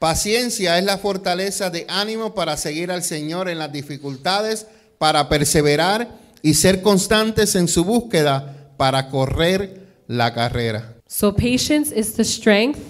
[0.00, 6.08] Paciencia es la fortaleza de ánimo para seguir al Señor en las dificultades, para perseverar
[6.40, 10.96] y ser constantes en su búsqueda para correr la carrera.
[11.06, 12.80] So patience is the strength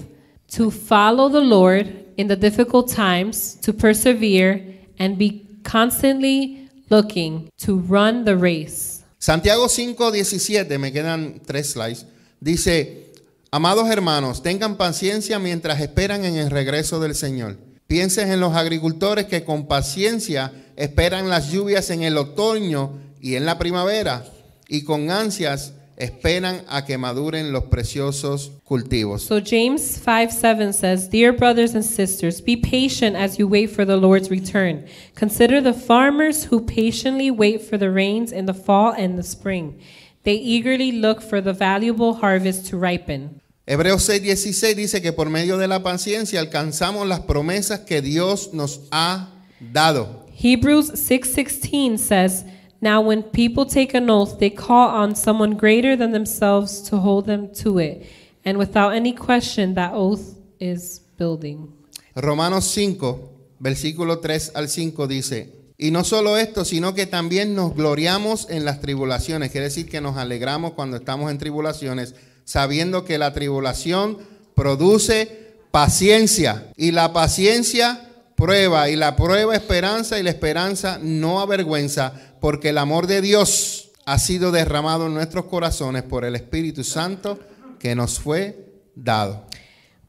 [0.57, 7.83] to follow the Lord in the difficult times, to persevere and be constantly looking to
[7.89, 9.01] run the race.
[9.19, 12.07] Santiago 5:17, me quedan tres slides,
[12.41, 13.10] dice,
[13.53, 17.59] Amados hermanos, tengan paciencia mientras esperan en el regreso del Señor.
[17.89, 23.47] Piensen en los agricultores que con paciencia esperan las lluvias en el otoño y en
[23.47, 24.25] la primavera
[24.69, 29.23] y con ansias esperan a que maduren los preciosos cultivos.
[29.23, 33.85] So James 5 7 says, Dear brothers and sisters, be patient as you wait for
[33.85, 34.87] the Lord's return.
[35.17, 39.75] Consider the farmers who patiently wait for the rains in the fall and the spring.
[40.23, 43.41] They eagerly look for the valuable harvest to ripen.
[43.67, 48.81] Hebreos 6:16 dice que por medio de la paciencia alcanzamos las promesas que Dios nos
[48.91, 49.29] ha
[49.61, 50.27] dado.
[50.35, 52.45] Hebrews 6:16 says,
[52.81, 57.27] "Now when people take an oath, they call on someone greater than themselves to hold
[57.27, 58.07] them to it,
[58.45, 61.69] and without any question that oath is building."
[62.15, 63.21] Romanos 5,
[63.59, 68.67] versículo 3 al 5 dice, y no solo esto, sino que también nos gloriamos en
[68.67, 72.15] las tribulaciones, quiere decir que nos alegramos cuando estamos en tribulaciones,
[72.45, 74.19] sabiendo que la tribulación
[74.55, 76.71] produce paciencia.
[76.77, 82.13] Y la paciencia prueba y la prueba esperanza y la esperanza no avergüenza,
[82.43, 87.41] porque el amor de Dios ha sido derramado en nuestros corazones por el Espíritu Santo
[87.79, 89.47] que nos fue dado.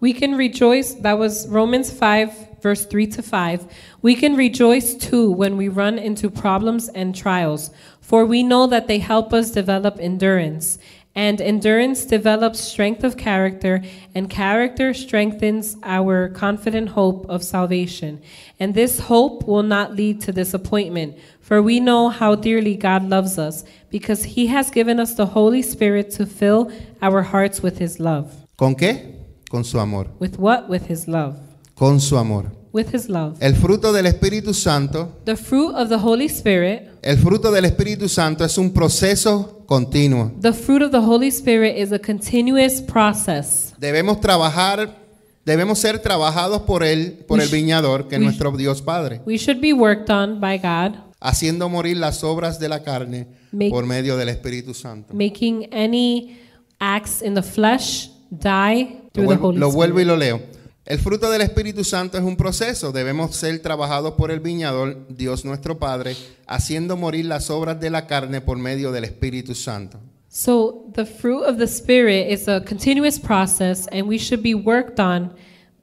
[0.02, 3.68] We can rejoice, that was Romans 5, verse 3 to 5.
[4.02, 8.88] We can rejoice too when we run into problems and trials, for we know that
[8.88, 10.78] they help us develop endurance.
[11.14, 13.84] And endurance develops strength of character,
[14.16, 18.22] and character strengthens our confident hope of salvation.
[18.62, 23.38] And this hope will not lead to disappointment, for we know how dearly God loves
[23.38, 28.00] us, because He has given us the Holy Spirit to fill our hearts with His
[28.00, 28.34] love.
[28.58, 29.14] ¿Con qué?
[29.50, 30.08] Con su amor.
[30.18, 30.70] With what?
[30.70, 31.51] With His love.
[31.82, 32.46] Con su amor.
[32.74, 33.38] With His love.
[33.40, 38.08] El fruto del Espíritu Santo, The fruit of the Holy Spirit, el fruto del Espíritu
[38.08, 40.32] Santo es un proceso continuo.
[40.40, 43.74] the fruit of the Holy Spirit is a continuous process.
[43.80, 44.96] Debemos trabajar,
[45.44, 49.38] debemos ser trabajados por él, por We el viñador, que es nuestro Dios Padre, We
[49.40, 53.88] should be worked on by God, haciendo morir las obras de la carne Make- por
[53.88, 55.16] medio del Espíritu Santo.
[55.16, 56.38] making any
[56.80, 60.08] acts in the flesh die Lo through the vuelvo, Holy lo vuelvo y Spirit.
[60.08, 60.61] lo leo.
[60.92, 62.92] El fruto del Espíritu Santo es un proceso.
[62.92, 66.18] Debemos ser trabajados por el viñador, Dios nuestro Padre,
[66.48, 70.02] haciendo morir las obras de la carne por medio del Espíritu Santo.
[70.28, 75.00] So the fruit of the Spirit is a continuous process, and we should be worked
[75.00, 75.34] on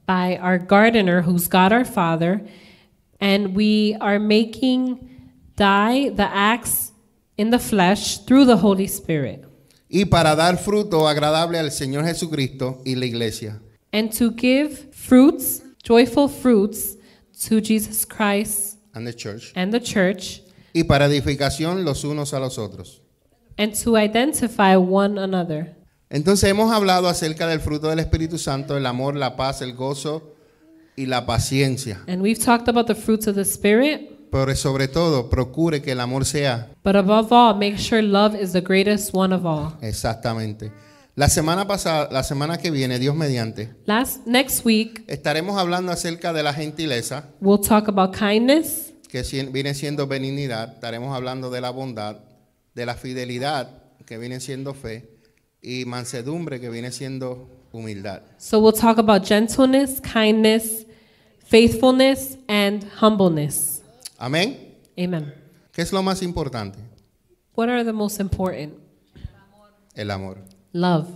[0.05, 2.41] by our gardener, who's God our Father,
[3.19, 4.99] and we are making
[5.55, 6.91] die the acts
[7.35, 9.43] in the flesh through the Holy Spirit.
[9.89, 13.59] Y para dar fruto agradable al Señor Jesucristo y la iglesia.
[13.91, 16.97] and to give fruits, joyful fruits,
[17.47, 19.51] to Jesus Christ And the church.
[19.55, 20.41] and the church,
[20.73, 23.01] Y para edificación los unos a los otros.
[23.57, 25.75] and to identify one another.
[26.11, 30.35] Entonces hemos hablado acerca del fruto del Espíritu Santo, el amor, la paz, el gozo
[30.95, 32.01] y la paciencia.
[32.07, 35.99] And we've talked about the fruits of the Spirit, Pero sobre todo, procure que el
[35.99, 39.73] amor sea but above all, make sure love is the greatest one of all.
[39.81, 40.71] exactamente.
[41.19, 46.31] La semana pasada, la semana que viene, Dios mediante, Last next week, estaremos hablando acerca
[46.31, 50.75] de la gentileza, we'll talk about kindness, que si- viene siendo benignidad.
[50.75, 52.19] Estaremos hablando de la bondad,
[52.73, 53.67] de la fidelidad,
[54.05, 55.09] que viene siendo fe,
[55.61, 58.21] y mansedumbre, que viene siendo humildad.
[58.37, 60.85] so we'll talk about gentleness, kindness,
[61.43, 63.81] faithfulness, and humbleness.
[64.19, 64.77] Amén.
[64.97, 65.33] Amen.
[65.73, 66.79] ¿Qué es lo más importante?
[67.57, 68.73] What are the most important?
[69.95, 70.37] El amor.
[70.73, 71.07] Love.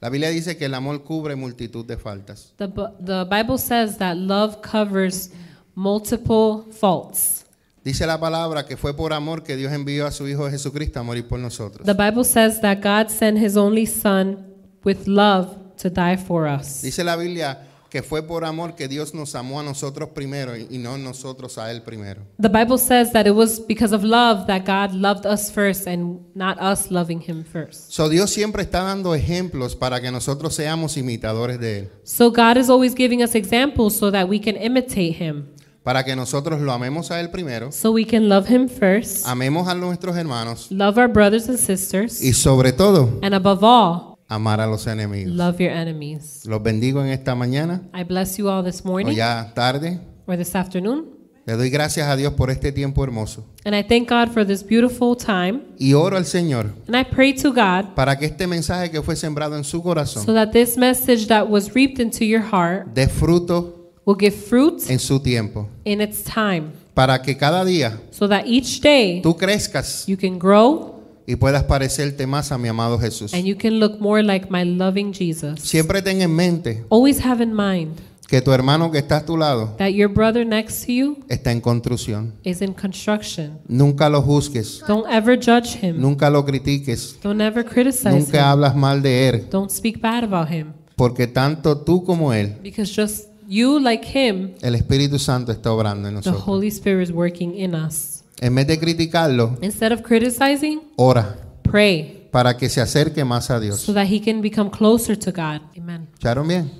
[0.00, 2.52] La Biblia dice que el amor cubre multitud de faltas.
[2.56, 2.68] The,
[3.04, 5.30] the Bible says that love covers
[5.74, 7.44] multiple faults.
[7.82, 11.02] Dice la palabra que fue por amor que Dios envió a su Hijo Jesucristo a
[11.04, 11.86] morir por nosotros.
[11.86, 14.44] The Bible says that God sent his only son
[14.84, 16.82] with love to die for us.
[16.82, 17.60] Dice la Biblia
[17.90, 21.70] que fue por amor que Dios nos amó a nosotros primero y no nosotros a
[21.70, 22.22] Él primero.
[22.40, 26.20] The Bible says that it was because of love that God loved us first and
[26.34, 27.90] not us loving him first.
[27.92, 32.56] So Dios siempre está dando ejemplos para que nosotros seamos imitadores de Él, So God
[32.56, 35.46] is always giving us examples so that we can imitate him.
[35.82, 39.68] para que nosotros lo amemos a Él primero, So we can love him first, amemos
[39.68, 44.60] a nuestros hermanos love our brothers and sisters, y sobre todo and above all, amar
[44.60, 45.32] a los enemigos.
[45.34, 46.44] love your enemies.
[46.46, 50.00] Los bendigo en esta mañana I bless you all this o morning ya tarde.
[50.26, 51.06] or this afternoon.
[51.46, 54.64] Le doy gracias a Dios por este tiempo hermoso And I thank God for this
[54.66, 55.60] beautiful time.
[55.78, 59.14] y oro al Señor And I pray to God para que este mensaje que fue
[59.14, 63.06] sembrado en su so corazón that this message that was reaped into your heart dé
[63.08, 68.28] fruto will give fruit en su tiempo, in its time, para que cada día so
[68.28, 70.95] that each day tú crezcas you can grow
[71.26, 73.34] y puedas parecerte más a mi amado Jesús.
[73.34, 75.60] and you can look more like my loving Jesus.
[75.60, 77.98] Siempre ten en mente Always have in mind
[78.28, 81.52] que tu hermano que está a tu lado that your brother next to you está
[81.52, 82.32] en construcción.
[82.44, 83.58] is in construction.
[83.68, 86.00] Nunca lo juzgues, Don't ever judge him.
[86.00, 88.44] nunca lo critiques, Don't ever criticize nunca him.
[88.44, 90.72] hablas mal de él, Don't speak bad about him.
[90.96, 96.08] porque tanto tú como él, Because just you, like him, el Espíritu Santo está obrando
[96.08, 96.42] en the nosotros.
[96.46, 98.15] Holy Spirit is working in us.
[98.40, 103.58] En vez de criticarlo, Instead of criticizing, ora pray para que se acerque más a
[103.60, 103.80] Dios.
[103.80, 105.60] so that he can become closer to God.
[105.78, 106.08] Amen.
[106.12, 106.70] ¿Escucharon bien?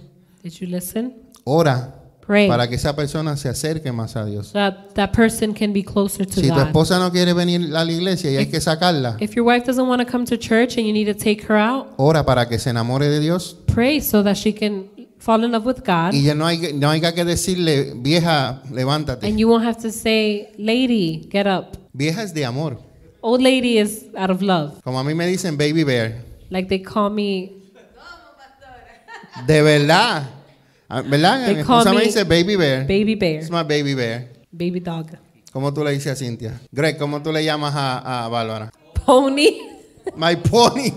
[0.42, 1.14] Did you listen?
[1.44, 1.92] Ora
[2.26, 4.48] Pray para que esa persona se acerque más a Dios.
[4.48, 6.66] so that that person can be closer to Si tu God.
[6.66, 9.86] esposa no quiere venir a la iglesia y hay que sacarla, If your wife doesn't
[9.88, 12.58] want to come to church and you need to take her out, ora para que
[12.58, 13.56] se enamore de Dios.
[13.72, 16.12] pray so that she can fall in love with God.
[16.14, 19.26] Y ya no hay, no haya que decirle, vieja, levántate.
[19.26, 21.76] And you won't have to say, lady, get up.
[21.92, 22.78] Vieja es de amor.
[23.22, 24.80] Old lady is out of love.
[24.84, 26.22] Como a mí me dicen baby bear.
[26.50, 27.52] Like they call me,
[29.46, 30.30] De verdad.
[30.88, 31.46] Ah, ¿Verdad?
[31.46, 32.86] They Mi call esposa me me dice baby bear.
[32.86, 34.28] baby bear, Es más baby bear.
[34.52, 35.06] baby dog.
[35.52, 36.60] ¿Cómo tú le dices a Cintia?
[36.70, 38.70] Greg, ¿cómo tú le llamas a, a Bárbara?
[39.04, 39.48] Pony.
[40.16, 40.92] My pony.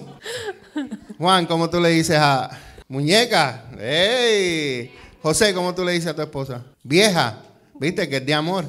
[1.17, 2.49] Juan, ¿cómo tú le dices a
[2.89, 3.63] muñeca?
[3.79, 4.91] ¡Ey!
[5.21, 6.65] José, ¿cómo tú le dices a tu esposa?
[6.83, 7.37] Vieja.
[7.79, 8.65] ¿Viste que es de amor?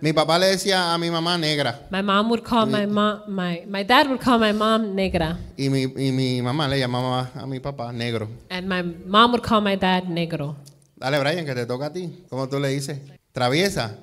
[0.00, 3.64] Mi papá le decía a mi mamá negra My mom would call my mom, my,
[3.66, 5.38] my dad would call my mom negra.
[5.56, 8.28] y mi, y mi mamá le llamaba a mi papá negro.
[8.50, 10.56] And my mom would call my dad negro.
[10.96, 12.24] Dale, Brian, que te toca a ti.
[12.28, 13.00] ¿Cómo tú le dices?
[13.32, 13.96] Traviesa.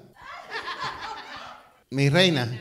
[1.92, 2.60] Mi reina.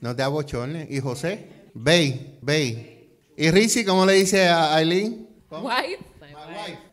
[0.00, 0.88] No te abochornes.
[0.90, 1.48] ¿Y José?
[1.74, 3.08] Bey, Bey.
[3.36, 5.26] ¿Y Rizzi, cómo le dice a Aileen?
[5.62, 6.04] Wife?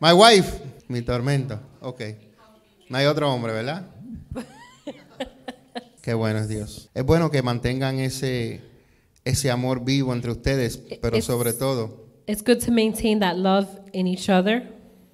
[0.00, 0.60] My wife.
[0.88, 1.58] Mi tormento.
[1.80, 2.00] Ok.
[2.88, 3.86] No hay otro hombre, ¿verdad?
[6.02, 6.90] Qué bueno es Dios.
[6.94, 8.60] Es bueno que mantengan ese,
[9.24, 13.68] ese amor vivo entre ustedes, pero It's- sobre todo It's good to maintain that love
[13.92, 14.70] in each other,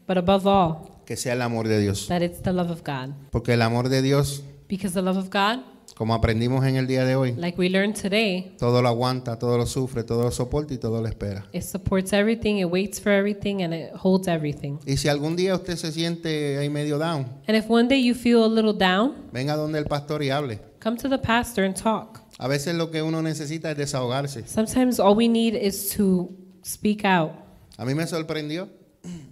[0.06, 2.06] but above all, que sea el amor de Dios.
[2.08, 3.14] that it's the love of God.
[3.32, 5.64] Porque el amor de Dios, Because the love of God,
[6.00, 9.58] como aprendimos en el día de hoy, like we learned today, todo lo aguanta, todo
[9.58, 11.46] lo sufre, todo lo soporta y todo lo espera.
[11.52, 14.78] it supports everything, it waits for everything, and it holds everything.
[14.86, 18.14] Y si algún día usted se siente ahí medio down, And if one day you
[18.14, 20.58] feel a little down, venga donde el pastor y hable.
[20.82, 22.22] come to the pastor and talk.
[22.38, 24.48] A veces lo que uno necesita es desahogarse.
[24.48, 26.30] Sometimes all we need is to
[26.62, 27.32] speak out.
[27.76, 28.70] A mí me sorprendió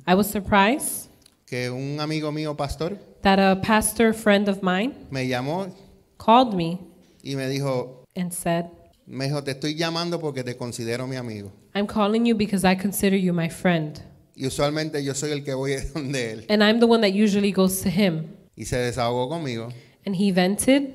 [0.06, 1.08] I was surprised
[1.46, 5.68] que un amigo mío pastor that a pastor friend of mine me llamó
[6.18, 6.78] called me
[7.22, 8.66] y me dijo, and said,
[9.06, 11.50] me dijo, te estoy llamando porque te considero mi amigo.
[11.74, 13.98] I'm calling you because I consider you my friend.
[14.34, 16.46] Y usualmente yo soy el que voy donde él.
[16.48, 18.36] And I'm the one that usually goes to him.
[18.56, 19.68] Y se desahogó conmigo.
[20.06, 20.94] And he vented,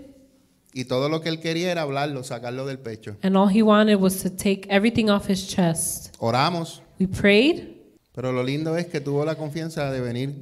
[0.75, 3.15] Y todo lo que él quería era hablarlo, sacarlo del pecho.
[3.21, 6.15] and all he wanted was to take everything off his chest.
[6.19, 7.75] Oramos, We prayed,
[8.13, 10.33] pero lo lindo es que tuvo la confianza de venir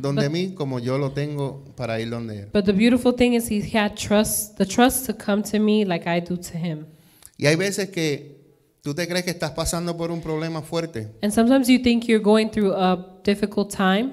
[0.00, 2.48] donde But- mí como yo lo tengo para ir donde él.
[2.52, 6.08] but the beautiful thing is he had trust, the trust to come to me like
[6.08, 6.86] I do to him.
[7.36, 8.38] Y hay veces que
[8.82, 12.22] tú te crees que estás pasando por un problema fuerte And sometimes you think you're
[12.22, 14.10] going through a difficult time,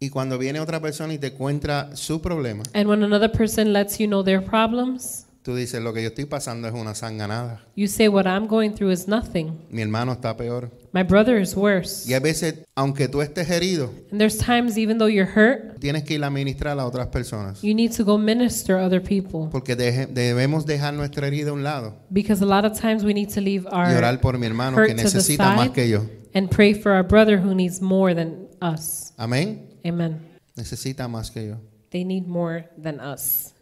[0.00, 3.98] y cuando viene otra persona y te cuenta su problema, and when another person lets
[3.98, 7.60] you know their problems, tú dices, lo que yo estoy pasando es una sanganada.
[7.74, 9.58] you say, What I'm going through is nothing.
[9.70, 10.70] Mi hermano está peor.
[10.92, 12.08] My brother is worse.
[12.08, 16.02] Y hay veces, aunque tú estés herido, And there's times, even though you're hurt, tienes
[16.04, 17.62] que ir a ministrar a otras personas.
[17.62, 19.48] you need to go minister other people.
[19.52, 23.14] Porque deje- debemos dejar nuestra herida a un lado Because a lot of times we
[23.14, 25.66] need to leave y our orar por mi hermano hurt que to the necesita más
[25.68, 25.72] side.
[25.74, 26.06] que yo.
[26.34, 29.12] and pray for our brother who needs more than us.
[29.16, 29.68] Amén.
[29.86, 30.20] Amen.
[30.56, 31.56] Necesita más que yo.
[31.90, 33.52] They need more than us.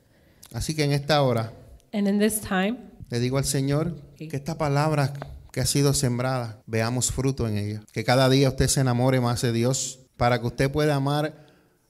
[0.53, 1.53] Así que en esta hora
[1.93, 2.77] And in this time,
[3.11, 5.15] le digo al Señor que esta palabra
[5.53, 7.83] que ha sido sembrada, veamos fruto en ella.
[7.93, 11.47] Que cada día usted se enamore más de Dios para que usted pueda amar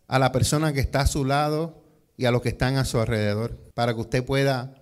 [0.07, 1.83] a la persona que está a su lado
[2.17, 3.59] y a los que están a su alrededor.
[3.75, 4.75] Para que usted pueda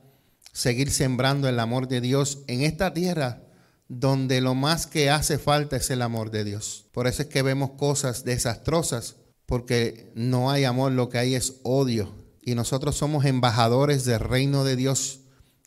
[0.52, 3.42] seguir sembrando el amor de Dios en esta tierra
[3.88, 6.86] donde lo más que hace falta es el amor de Dios.
[6.92, 11.60] Por eso es que vemos cosas desastrosas porque no hay amor, lo que hay es
[11.62, 12.12] odio.
[12.46, 15.18] Y nosotros somos embajadores del reino de Dios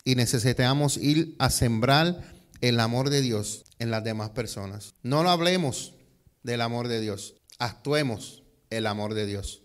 [0.06, 4.96] y necesitamos ir a sembrar el amor de Dios en las demás personas.
[5.04, 5.94] No lo hablemos
[6.42, 9.62] del amor de Dios, actuemos el amor de Dios.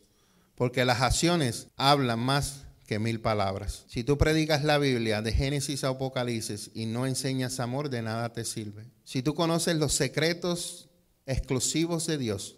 [0.57, 3.85] Porque las acciones hablan más que mil palabras.
[3.87, 8.33] Si tú predicas la Biblia de Génesis a Apocalipsis y no enseñas amor, de nada
[8.33, 8.91] te sirve.
[9.05, 10.91] Si tú conoces los secretos
[11.27, 12.57] exclusivos de Dios,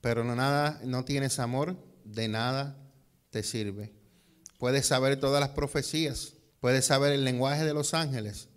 [0.00, 2.78] pero no, nada, no tienes amor, de nada
[3.30, 3.95] te sirve.
[4.58, 8.48] Puedes saber todas las profecías, puedes saber el lenguaje de los ángeles,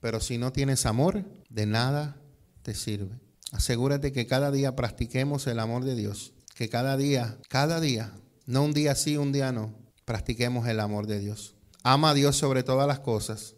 [0.00, 2.16] Pero si no tienes amor, de nada
[2.62, 3.20] te sirve.
[3.52, 6.32] Asegúrate que cada día practiquemos el amor de Dios.
[6.56, 8.12] Que cada día, cada día,
[8.46, 9.72] no un día sí, un día no,
[10.04, 11.54] practiquemos el amor de Dios.
[11.84, 13.54] Ama a Dios sobre todas las cosas.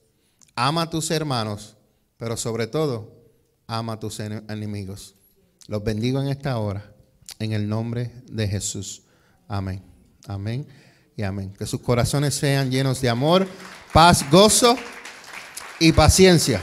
[0.55, 1.79] Ama a tus hermanos,
[2.19, 3.25] pero sobre todo,
[3.67, 5.15] ama a tus ene- enemigos.
[5.67, 6.93] Los bendigo en esta hora,
[7.39, 9.05] en el nombre de Jesús.
[9.49, 9.83] Amén.
[10.27, 10.67] Amén
[11.17, 11.53] y amén.
[11.57, 13.47] Que sus corazones sean llenos de amor,
[13.93, 14.77] paz, gozo
[15.79, 16.61] y paciencia.